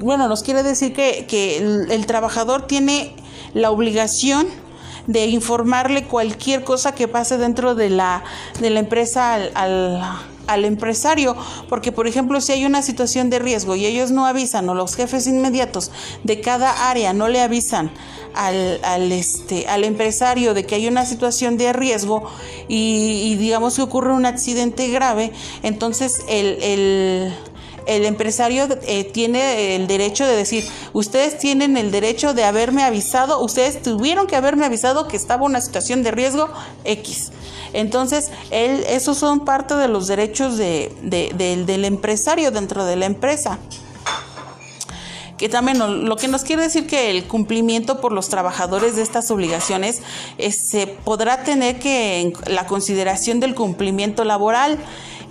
bueno, 0.00 0.28
nos 0.28 0.42
quiere 0.42 0.62
decir 0.62 0.92
que, 0.92 1.58
el, 1.90 2.06
trabajador 2.06 2.66
tiene 2.66 3.14
la 3.54 3.70
obligación 3.70 4.48
de 5.06 5.26
informarle 5.26 6.04
cualquier 6.04 6.64
cosa 6.64 6.94
que 6.94 7.08
pase 7.08 7.36
dentro 7.36 7.74
de 7.74 7.90
la, 7.90 8.24
de 8.60 8.70
la 8.70 8.80
empresa 8.80 9.34
al, 9.34 10.02
al, 10.46 10.64
empresario, 10.64 11.36
porque 11.68 11.92
por 11.92 12.06
ejemplo 12.06 12.40
si 12.40 12.52
hay 12.52 12.64
una 12.64 12.82
situación 12.82 13.30
de 13.30 13.38
riesgo 13.38 13.76
y 13.76 13.86
ellos 13.86 14.10
no 14.10 14.26
avisan 14.26 14.68
o 14.68 14.74
los 14.74 14.96
jefes 14.96 15.26
inmediatos 15.26 15.90
de 16.24 16.40
cada 16.40 16.90
área 16.90 17.12
no 17.12 17.28
le 17.28 17.40
avisan 17.40 17.90
al, 18.34 18.80
al, 18.84 19.12
este, 19.12 19.68
al 19.68 19.84
empresario 19.84 20.54
de 20.54 20.64
que 20.64 20.76
hay 20.76 20.88
una 20.88 21.06
situación 21.06 21.56
de 21.56 21.72
riesgo 21.72 22.24
y, 22.68 23.32
y 23.32 23.36
digamos 23.36 23.76
que 23.76 23.82
ocurre 23.82 24.12
un 24.12 24.26
accidente 24.26 24.88
grave, 24.88 25.32
entonces 25.62 26.24
el, 26.28 26.62
el 26.62 27.34
el 27.90 28.06
empresario 28.06 28.68
eh, 28.86 29.04
tiene 29.04 29.74
el 29.74 29.86
derecho 29.88 30.24
de 30.24 30.36
decir, 30.36 30.64
ustedes 30.92 31.38
tienen 31.38 31.76
el 31.76 31.90
derecho 31.90 32.34
de 32.34 32.44
haberme 32.44 32.84
avisado, 32.84 33.42
ustedes 33.42 33.82
tuvieron 33.82 34.28
que 34.28 34.36
haberme 34.36 34.64
avisado 34.64 35.08
que 35.08 35.16
estaba 35.16 35.44
una 35.44 35.60
situación 35.60 36.04
de 36.04 36.12
riesgo 36.12 36.48
X. 36.84 37.32
Entonces, 37.72 38.30
él, 38.50 38.84
esos 38.88 39.18
son 39.18 39.44
parte 39.44 39.74
de 39.74 39.88
los 39.88 40.06
derechos 40.06 40.56
de, 40.56 40.92
del 41.02 41.84
empresario 41.84 42.52
dentro 42.52 42.84
de 42.84 42.96
la 42.96 43.06
empresa 43.06 43.58
que 45.36 45.48
también 45.48 45.78
lo 46.06 46.16
que 46.16 46.28
nos 46.28 46.44
quiere 46.44 46.60
decir 46.60 46.86
que 46.86 47.08
el 47.08 47.24
cumplimiento 47.24 48.02
por 48.02 48.12
los 48.12 48.28
trabajadores 48.28 48.96
de 48.96 49.00
estas 49.02 49.30
obligaciones 49.30 50.02
eh, 50.36 50.52
se 50.52 50.86
podrá 50.86 51.44
tener 51.44 51.78
que 51.78 52.20
en 52.20 52.34
la 52.46 52.66
consideración 52.66 53.40
del 53.40 53.54
cumplimiento 53.54 54.24
laboral 54.24 54.78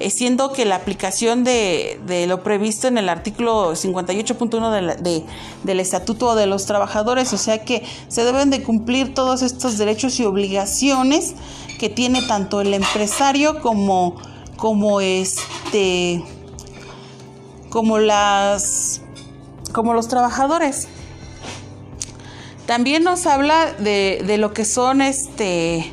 siendo 0.09 0.53
que 0.53 0.65
la 0.65 0.75
aplicación 0.75 1.43
de, 1.43 2.25
lo 2.27 2.43
previsto 2.43 2.87
en 2.87 2.97
el 2.97 3.09
artículo 3.09 3.73
58.1 3.73 4.97
de 5.01 5.25
del 5.63 5.79
Estatuto 5.79 6.35
de 6.35 6.45
los 6.45 6.65
Trabajadores, 6.65 7.33
o 7.33 7.37
sea 7.37 7.63
que 7.65 7.83
se 8.07 8.23
deben 8.23 8.49
de 8.49 8.63
cumplir 8.63 9.13
todos 9.13 9.41
estos 9.41 9.77
derechos 9.77 10.19
y 10.19 10.25
obligaciones 10.25 11.35
que 11.79 11.89
tiene 11.89 12.21
tanto 12.21 12.61
el 12.61 12.73
empresario 12.73 13.61
como, 13.61 14.15
como 14.57 15.01
este 15.01 16.23
como 17.69 17.99
las 17.99 19.01
como 19.73 19.93
los 19.93 20.07
trabajadores. 20.07 20.87
También 22.65 23.03
nos 23.03 23.25
habla 23.25 23.73
de, 23.73 24.23
de 24.25 24.37
lo 24.37 24.53
que 24.53 24.65
son 24.65 25.01
este 25.01 25.91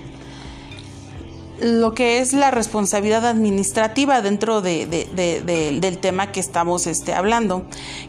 lo 1.60 1.94
que 1.94 2.18
es 2.18 2.32
la 2.32 2.50
responsabilidad 2.50 3.26
administrativa 3.26 4.20
dentro 4.20 4.60
de, 4.60 4.86
del 4.86 5.98
tema 5.98 6.32
que 6.32 6.40
estamos 6.40 6.86
este, 6.86 7.14
hablando, 7.14 7.64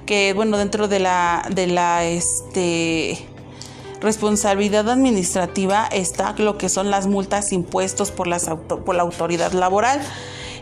que 0.05 0.33
bueno, 0.33 0.57
dentro 0.57 0.87
de 0.87 0.99
la, 0.99 1.45
de 1.49 1.67
la 1.67 2.05
este, 2.05 3.17
responsabilidad 4.01 4.89
administrativa 4.89 5.87
está 5.87 6.35
lo 6.37 6.57
que 6.57 6.69
son 6.69 6.91
las 6.91 7.07
multas 7.07 7.51
impuestos 7.51 8.11
por, 8.11 8.27
las 8.27 8.49
por 8.85 8.95
la 8.95 9.03
autoridad 9.03 9.53
laboral 9.53 10.01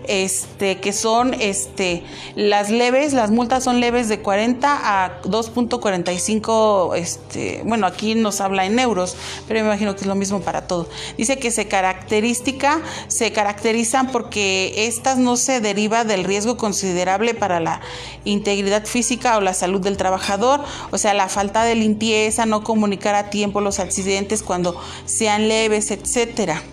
este, 0.07 0.79
que 0.79 0.93
son 0.93 1.33
este, 1.33 2.03
las 2.35 2.69
leves, 2.69 3.13
las 3.13 3.31
multas 3.31 3.63
son 3.63 3.79
leves 3.79 4.09
de 4.09 4.19
40 4.19 5.03
a 5.03 5.21
2.45, 5.23 6.95
este, 6.95 7.61
bueno, 7.65 7.87
aquí 7.87 8.15
nos 8.15 8.41
habla 8.41 8.65
en 8.65 8.79
euros, 8.79 9.15
pero 9.47 9.61
me 9.61 9.67
imagino 9.67 9.95
que 9.95 10.01
es 10.01 10.07
lo 10.07 10.15
mismo 10.15 10.41
para 10.41 10.67
todo. 10.67 10.87
Dice 11.17 11.37
que 11.37 11.51
se 11.51 11.67
característica, 11.67 12.81
se 13.07 13.31
caracterizan 13.31 14.11
porque 14.11 14.87
estas 14.87 15.17
no 15.17 15.37
se 15.37 15.61
deriva 15.61 16.03
del 16.03 16.23
riesgo 16.23 16.57
considerable 16.57 17.33
para 17.33 17.59
la 17.59 17.81
integridad 18.23 18.85
física 18.85 19.37
o 19.37 19.41
la 19.41 19.53
salud 19.53 19.81
del 19.81 19.97
trabajador, 19.97 20.63
o 20.91 20.97
sea, 20.97 21.13
la 21.13 21.29
falta 21.29 21.63
de 21.63 21.75
limpieza, 21.75 22.45
no 22.45 22.63
comunicar 22.63 23.15
a 23.15 23.29
tiempo 23.29 23.61
los 23.61 23.79
accidentes 23.79 24.43
cuando 24.43 24.79
sean 25.05 25.47
leves, 25.47 25.91
etcétera. 25.91 26.63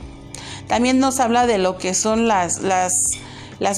También 0.66 0.98
nos 0.98 1.20
habla 1.20 1.46
de 1.46 1.58
lo 1.58 1.78
que 1.78 1.94
son 1.94 2.28
las, 2.28 2.60
las, 2.60 3.18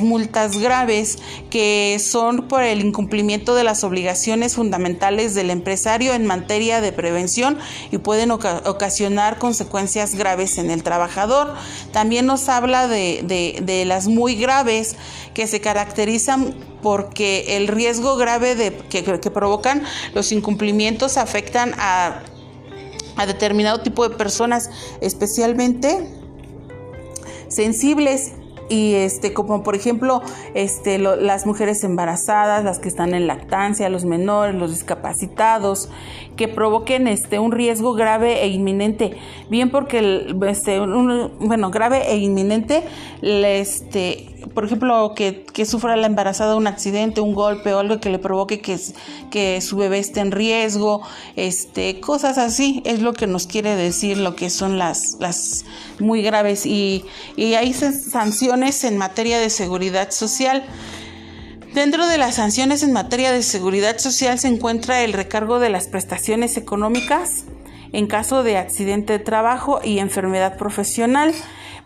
multas 0.00 0.58
graves, 0.58 1.18
que 1.50 1.98
son 2.00 2.48
por 2.48 2.62
el 2.62 2.80
incumplimiento 2.80 3.54
de 3.54 3.64
las 3.64 3.84
obligaciones 3.84 4.54
fundamentales 4.54 5.34
del 5.34 5.50
empresario 5.50 6.14
en 6.14 6.24
materia 6.24 6.80
de 6.80 6.90
prevención 6.90 7.58
y 7.90 7.98
pueden 7.98 8.30
ocasionar 8.30 9.38
consecuencias 9.38 10.14
graves 10.14 10.56
en 10.56 10.70
el 10.70 10.82
trabajador. 10.82 11.54
También 11.92 12.24
nos 12.24 12.48
habla 12.48 12.88
de, 12.88 13.22
de, 13.62 13.84
las 13.84 14.06
muy 14.06 14.36
graves, 14.36 14.96
que 15.34 15.46
se 15.46 15.60
caracterizan 15.60 16.54
porque 16.82 17.56
el 17.56 17.68
riesgo 17.68 18.16
grave 18.16 18.54
de, 18.54 18.72
que, 18.72 19.02
que 19.04 19.30
provocan 19.30 19.82
los 20.14 20.32
incumplimientos 20.32 21.18
afectan 21.18 21.74
a, 21.76 22.22
a 23.16 23.26
determinado 23.26 23.80
tipo 23.80 24.08
de 24.08 24.16
personas, 24.16 24.70
especialmente 25.00 26.23
sensibles. 27.54 28.32
Y 28.70 28.94
este 28.94 29.34
como 29.34 29.62
por 29.62 29.74
ejemplo 29.74 30.22
este 30.54 30.96
las 30.98 31.44
mujeres 31.44 31.84
embarazadas 31.84 32.64
las 32.64 32.78
que 32.78 32.88
están 32.88 33.12
en 33.12 33.26
lactancia 33.26 33.90
los 33.90 34.06
menores 34.06 34.54
los 34.54 34.70
discapacitados 34.70 35.90
que 36.36 36.48
provoquen 36.48 37.06
este 37.06 37.38
un 37.38 37.52
riesgo 37.52 37.92
grave 37.92 38.42
e 38.42 38.48
inminente. 38.48 39.18
Bien 39.50 39.68
porque 39.68 40.34
este 40.48 40.80
bueno 40.80 41.70
grave 41.70 42.10
e 42.10 42.16
inminente 42.16 42.84
este 43.20 44.33
por 44.52 44.64
ejemplo 44.64 45.12
que, 45.14 45.44
que, 45.52 45.64
sufra 45.64 45.96
la 45.96 46.06
embarazada 46.06 46.56
un 46.56 46.66
accidente 46.66 47.20
un 47.20 47.34
golpe 47.34 47.72
o 47.72 47.78
algo 47.78 48.00
que 48.00 48.10
le 48.10 48.18
provoque 48.18 48.60
que, 48.60 48.78
que 49.30 49.60
su 49.60 49.76
bebé 49.76 49.98
esté 49.98 50.20
en 50.20 50.32
riesgo 50.32 51.02
este 51.36 52.00
cosas 52.00 52.38
así 52.38 52.82
es 52.84 53.00
lo 53.00 53.12
que 53.12 53.26
nos 53.26 53.46
quiere 53.46 53.76
decir 53.76 54.18
lo 54.18 54.36
que 54.36 54.50
son 54.50 54.78
las 54.78 55.16
las 55.20 55.64
muy 56.00 56.22
graves 56.22 56.66
y, 56.66 57.04
y 57.36 57.54
hay 57.54 57.72
sanciones 57.72 58.84
en 58.84 58.98
materia 58.98 59.38
de 59.38 59.50
seguridad 59.50 60.10
social 60.10 60.64
Dentro 61.74 62.06
de 62.06 62.18
las 62.18 62.36
sanciones 62.36 62.84
en 62.84 62.92
materia 62.92 63.32
de 63.32 63.42
seguridad 63.42 63.98
social 63.98 64.38
se 64.38 64.46
encuentra 64.46 65.02
el 65.02 65.12
recargo 65.12 65.58
de 65.58 65.70
las 65.70 65.88
prestaciones 65.88 66.56
económicas 66.56 67.46
en 67.92 68.06
caso 68.06 68.44
de 68.44 68.58
accidente 68.58 69.14
de 69.14 69.18
trabajo 69.18 69.80
y 69.82 69.98
enfermedad 69.98 70.56
profesional. 70.56 71.34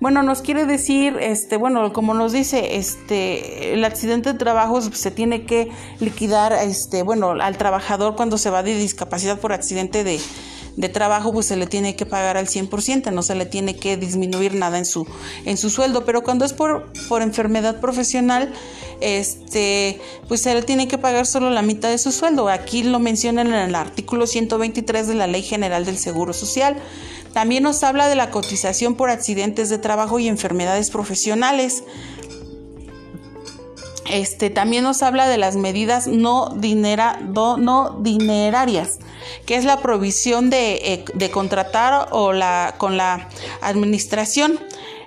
Bueno, 0.00 0.22
nos 0.22 0.42
quiere 0.42 0.64
decir, 0.64 1.16
este, 1.20 1.56
bueno, 1.56 1.92
como 1.92 2.14
nos 2.14 2.30
dice, 2.32 2.76
este, 2.76 3.74
el 3.74 3.84
accidente 3.84 4.32
de 4.32 4.38
trabajo 4.38 4.80
se 4.80 5.10
tiene 5.10 5.44
que 5.44 5.70
liquidar, 5.98 6.52
este, 6.52 7.02
bueno, 7.02 7.30
al 7.30 7.56
trabajador 7.56 8.14
cuando 8.14 8.38
se 8.38 8.48
va 8.50 8.62
de 8.62 8.76
discapacidad 8.76 9.40
por 9.40 9.52
accidente 9.52 10.04
de, 10.04 10.20
de 10.78 10.88
trabajo, 10.88 11.32
pues 11.32 11.46
se 11.46 11.56
le 11.56 11.66
tiene 11.66 11.96
que 11.96 12.06
pagar 12.06 12.36
al 12.36 12.46
100%, 12.46 13.12
no 13.12 13.22
se 13.24 13.34
le 13.34 13.46
tiene 13.46 13.74
que 13.74 13.96
disminuir 13.96 14.54
nada 14.54 14.78
en 14.78 14.86
su, 14.86 15.06
en 15.44 15.56
su 15.56 15.70
sueldo. 15.70 16.04
Pero 16.04 16.22
cuando 16.22 16.44
es 16.44 16.52
por, 16.52 16.92
por 17.08 17.20
enfermedad 17.20 17.80
profesional, 17.80 18.52
este, 19.00 20.00
pues 20.28 20.40
se 20.40 20.54
le 20.54 20.62
tiene 20.62 20.86
que 20.86 20.96
pagar 20.96 21.26
solo 21.26 21.50
la 21.50 21.62
mitad 21.62 21.88
de 21.90 21.98
su 21.98 22.12
sueldo. 22.12 22.48
Aquí 22.48 22.84
lo 22.84 23.00
mencionan 23.00 23.48
en 23.48 23.54
el 23.54 23.74
artículo 23.74 24.28
123 24.28 25.08
de 25.08 25.14
la 25.14 25.26
Ley 25.26 25.42
General 25.42 25.84
del 25.84 25.98
Seguro 25.98 26.32
Social. 26.32 26.76
También 27.32 27.64
nos 27.64 27.82
habla 27.82 28.08
de 28.08 28.14
la 28.14 28.30
cotización 28.30 28.94
por 28.94 29.10
accidentes 29.10 29.70
de 29.70 29.78
trabajo 29.78 30.20
y 30.20 30.28
enfermedades 30.28 30.90
profesionales. 30.90 31.82
Este, 34.08 34.48
también 34.48 34.84
nos 34.84 35.02
habla 35.02 35.28
de 35.28 35.38
las 35.38 35.56
medidas 35.56 36.06
no, 36.06 36.50
dinera, 36.56 37.18
no 37.20 37.98
dinerarias, 38.00 39.00
que 39.46 39.56
es 39.56 39.64
la 39.64 39.80
provisión 39.80 40.50
de, 40.50 41.04
eh, 41.18 41.30
contratar 41.30 42.08
o 42.12 42.32
la, 42.32 42.74
con 42.78 42.96
la 42.96 43.28
administración. 43.60 44.58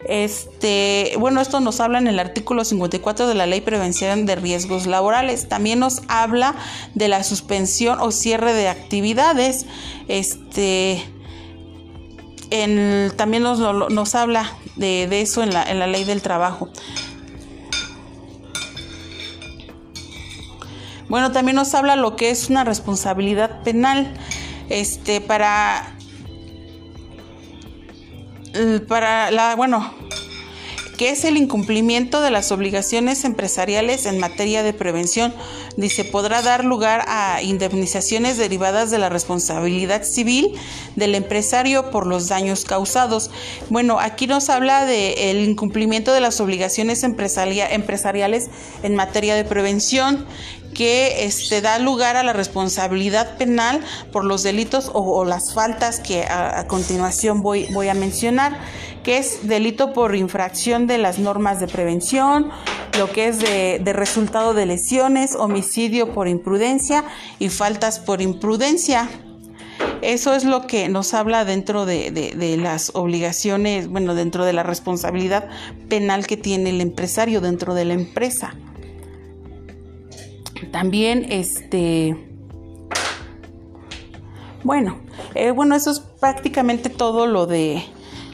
Este, 0.07 1.13
bueno, 1.19 1.41
esto 1.41 1.59
nos 1.59 1.79
habla 1.79 1.99
en 1.99 2.07
el 2.07 2.19
artículo 2.19 2.65
54 2.65 3.27
de 3.27 3.35
la 3.35 3.45
Ley 3.45 3.61
Prevención 3.61 4.25
de 4.25 4.35
Riesgos 4.35 4.87
Laborales. 4.87 5.47
También 5.47 5.79
nos 5.79 6.01
habla 6.07 6.55
de 6.95 7.07
la 7.07 7.23
suspensión 7.23 7.99
o 7.99 8.11
cierre 8.11 8.53
de 8.53 8.67
actividades. 8.67 9.65
Este, 10.07 11.03
también 13.15 13.43
nos, 13.43 13.59
nos 13.59 14.15
habla 14.15 14.51
de, 14.75 15.21
eso 15.21 15.43
en 15.43 15.53
la, 15.53 15.63
en 15.63 15.79
la 15.79 15.87
ley 15.87 16.03
del 16.03 16.21
trabajo. 16.21 16.69
Bueno, 21.11 21.33
también 21.33 21.57
nos 21.57 21.75
habla 21.75 21.97
lo 21.97 22.15
que 22.15 22.29
es 22.29 22.49
una 22.49 22.63
responsabilidad 22.63 23.63
penal. 23.63 24.13
Este, 24.69 25.19
para. 25.19 25.93
Para 28.87 29.29
la. 29.29 29.57
Bueno, 29.57 29.93
que 30.97 31.09
es 31.09 31.25
el 31.25 31.35
incumplimiento 31.35 32.21
de 32.21 32.31
las 32.31 32.53
obligaciones 32.53 33.25
empresariales 33.25 34.05
en 34.05 34.19
materia 34.19 34.63
de 34.63 34.71
prevención. 34.71 35.33
Dice, 35.75 36.05
podrá 36.05 36.41
dar 36.41 36.63
lugar 36.63 37.03
a 37.09 37.41
indemnizaciones 37.41 38.37
derivadas 38.37 38.89
de 38.89 38.97
la 38.97 39.09
responsabilidad 39.09 40.03
civil 40.03 40.53
del 40.95 41.15
empresario 41.15 41.91
por 41.91 42.07
los 42.07 42.29
daños 42.29 42.63
causados. 42.63 43.31
Bueno, 43.69 43.99
aquí 43.99 44.27
nos 44.27 44.49
habla 44.49 44.85
del 44.85 45.39
incumplimiento 45.39 46.13
de 46.13 46.21
las 46.21 46.39
obligaciones 46.39 47.03
empresariales 47.03 48.49
en 48.83 48.95
materia 48.95 49.35
de 49.35 49.43
prevención 49.43 50.25
que 50.81 51.25
este, 51.25 51.61
da 51.61 51.77
lugar 51.77 52.15
a 52.15 52.23
la 52.23 52.33
responsabilidad 52.33 53.37
penal 53.37 53.81
por 54.11 54.25
los 54.25 54.41
delitos 54.41 54.89
o, 54.95 55.23
las 55.25 55.53
faltas 55.53 55.99
que 55.99 56.23
a, 56.23 56.65
continuación 56.67 57.43
voy, 57.43 57.67
voy 57.71 57.87
a 57.87 57.93
mencionar 57.93 58.57
que 59.03 59.19
es 59.19 59.47
delito 59.47 59.93
por 59.93 60.15
infracción 60.15 60.87
de 60.87 60.97
las 60.97 61.19
normas 61.19 61.59
de 61.59 61.67
prevención, 61.67 62.49
lo 62.97 63.11
que 63.11 63.27
es 63.27 63.37
de, 63.37 63.93
resultado 63.93 64.55
de 64.55 64.65
lesiones, 64.65 65.35
homicidio 65.35 66.13
por 66.13 66.27
imprudencia 66.27 67.03
y 67.37 67.49
faltas 67.49 67.99
por 67.99 68.19
imprudencia. 68.19 69.07
Eso 70.01 70.33
es 70.33 70.45
lo 70.45 70.65
que 70.65 70.89
nos 70.89 71.13
habla 71.13 71.45
dentro 71.45 71.85
de, 71.85 72.09
de, 72.09 72.57
las 72.57 72.89
obligaciones, 72.95 73.87
bueno, 73.87 74.15
dentro 74.15 74.45
de 74.45 74.53
la 74.53 74.63
responsabilidad 74.63 75.47
penal 75.89 76.25
que 76.25 76.37
tiene 76.37 76.71
el 76.71 76.81
empresario 76.81 77.39
dentro 77.39 77.75
de 77.75 77.85
la 77.85 77.93
empresa. 77.93 78.55
También, 80.69 81.25
este, 81.29 82.15
bueno, 84.63 84.99
eh, 85.33 85.51
bueno, 85.51 85.75
eso 85.75 85.91
es 85.91 85.99
prácticamente 85.99 86.89
todo 86.89 87.25
lo 87.25 87.47
de 87.47 87.83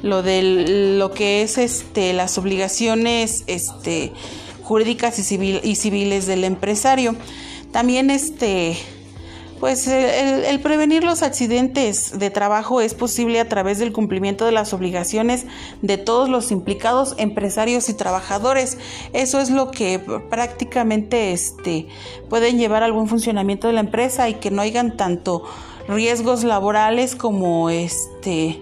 lo 0.01 0.21
de 0.21 0.95
lo 0.97 1.11
que 1.11 1.41
es 1.41 1.57
este 1.57 2.13
las 2.13 2.37
obligaciones 2.37 3.43
este 3.47 4.13
jurídicas 4.61 5.17
y, 5.31 5.59
y 5.63 5.75
civiles 5.75 6.27
del 6.27 6.43
empresario. 6.43 7.15
También 7.71 8.11
este 8.11 8.77
pues 9.59 9.87
el, 9.87 10.59
prevenir 10.59 11.03
los 11.03 11.23
accidentes 11.23 12.19
de 12.19 12.29
trabajo 12.29 12.81
es 12.81 12.93
posible 12.93 13.39
a 13.39 13.49
través 13.49 13.79
del 13.79 13.91
cumplimiento 13.91 14.45
de 14.45 14.51
las 14.51 14.73
obligaciones 14.73 15.45
de 15.81 15.97
todos 15.97 16.29
los 16.29 16.51
implicados, 16.51 17.15
empresarios 17.17 17.89
y 17.89 17.93
trabajadores. 17.93 18.77
Eso 19.13 19.39
es 19.39 19.49
lo 19.49 19.71
que 19.71 19.99
prácticamente 20.29 21.31
este, 21.33 21.87
pueden 22.29 22.57
llevar 22.57 22.83
al 22.83 22.91
buen 22.91 23.07
funcionamiento 23.07 23.67
de 23.67 23.73
la 23.73 23.79
empresa 23.79 24.29
y 24.29 24.35
que 24.35 24.51
no 24.51 24.61
hayan 24.61 24.95
tanto 24.95 25.43
riesgos 25.87 26.43
laborales 26.43 27.15
como 27.15 27.69
este 27.69 28.61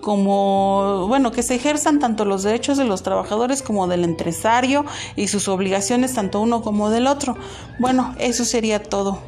como, 0.00 1.06
bueno, 1.08 1.32
que 1.32 1.42
se 1.42 1.54
ejerzan 1.54 1.98
tanto 1.98 2.26
los 2.26 2.42
derechos 2.42 2.76
de 2.76 2.84
los 2.84 3.02
trabajadores 3.02 3.62
como 3.62 3.86
del 3.86 4.04
empresario 4.04 4.84
y 5.16 5.28
sus 5.28 5.48
obligaciones 5.48 6.12
tanto 6.12 6.42
uno 6.42 6.60
como 6.60 6.90
del 6.90 7.06
otro. 7.06 7.38
Bueno, 7.78 8.14
eso 8.18 8.44
sería 8.44 8.82
todo, 8.82 9.22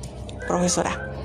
profesora. 0.47 1.16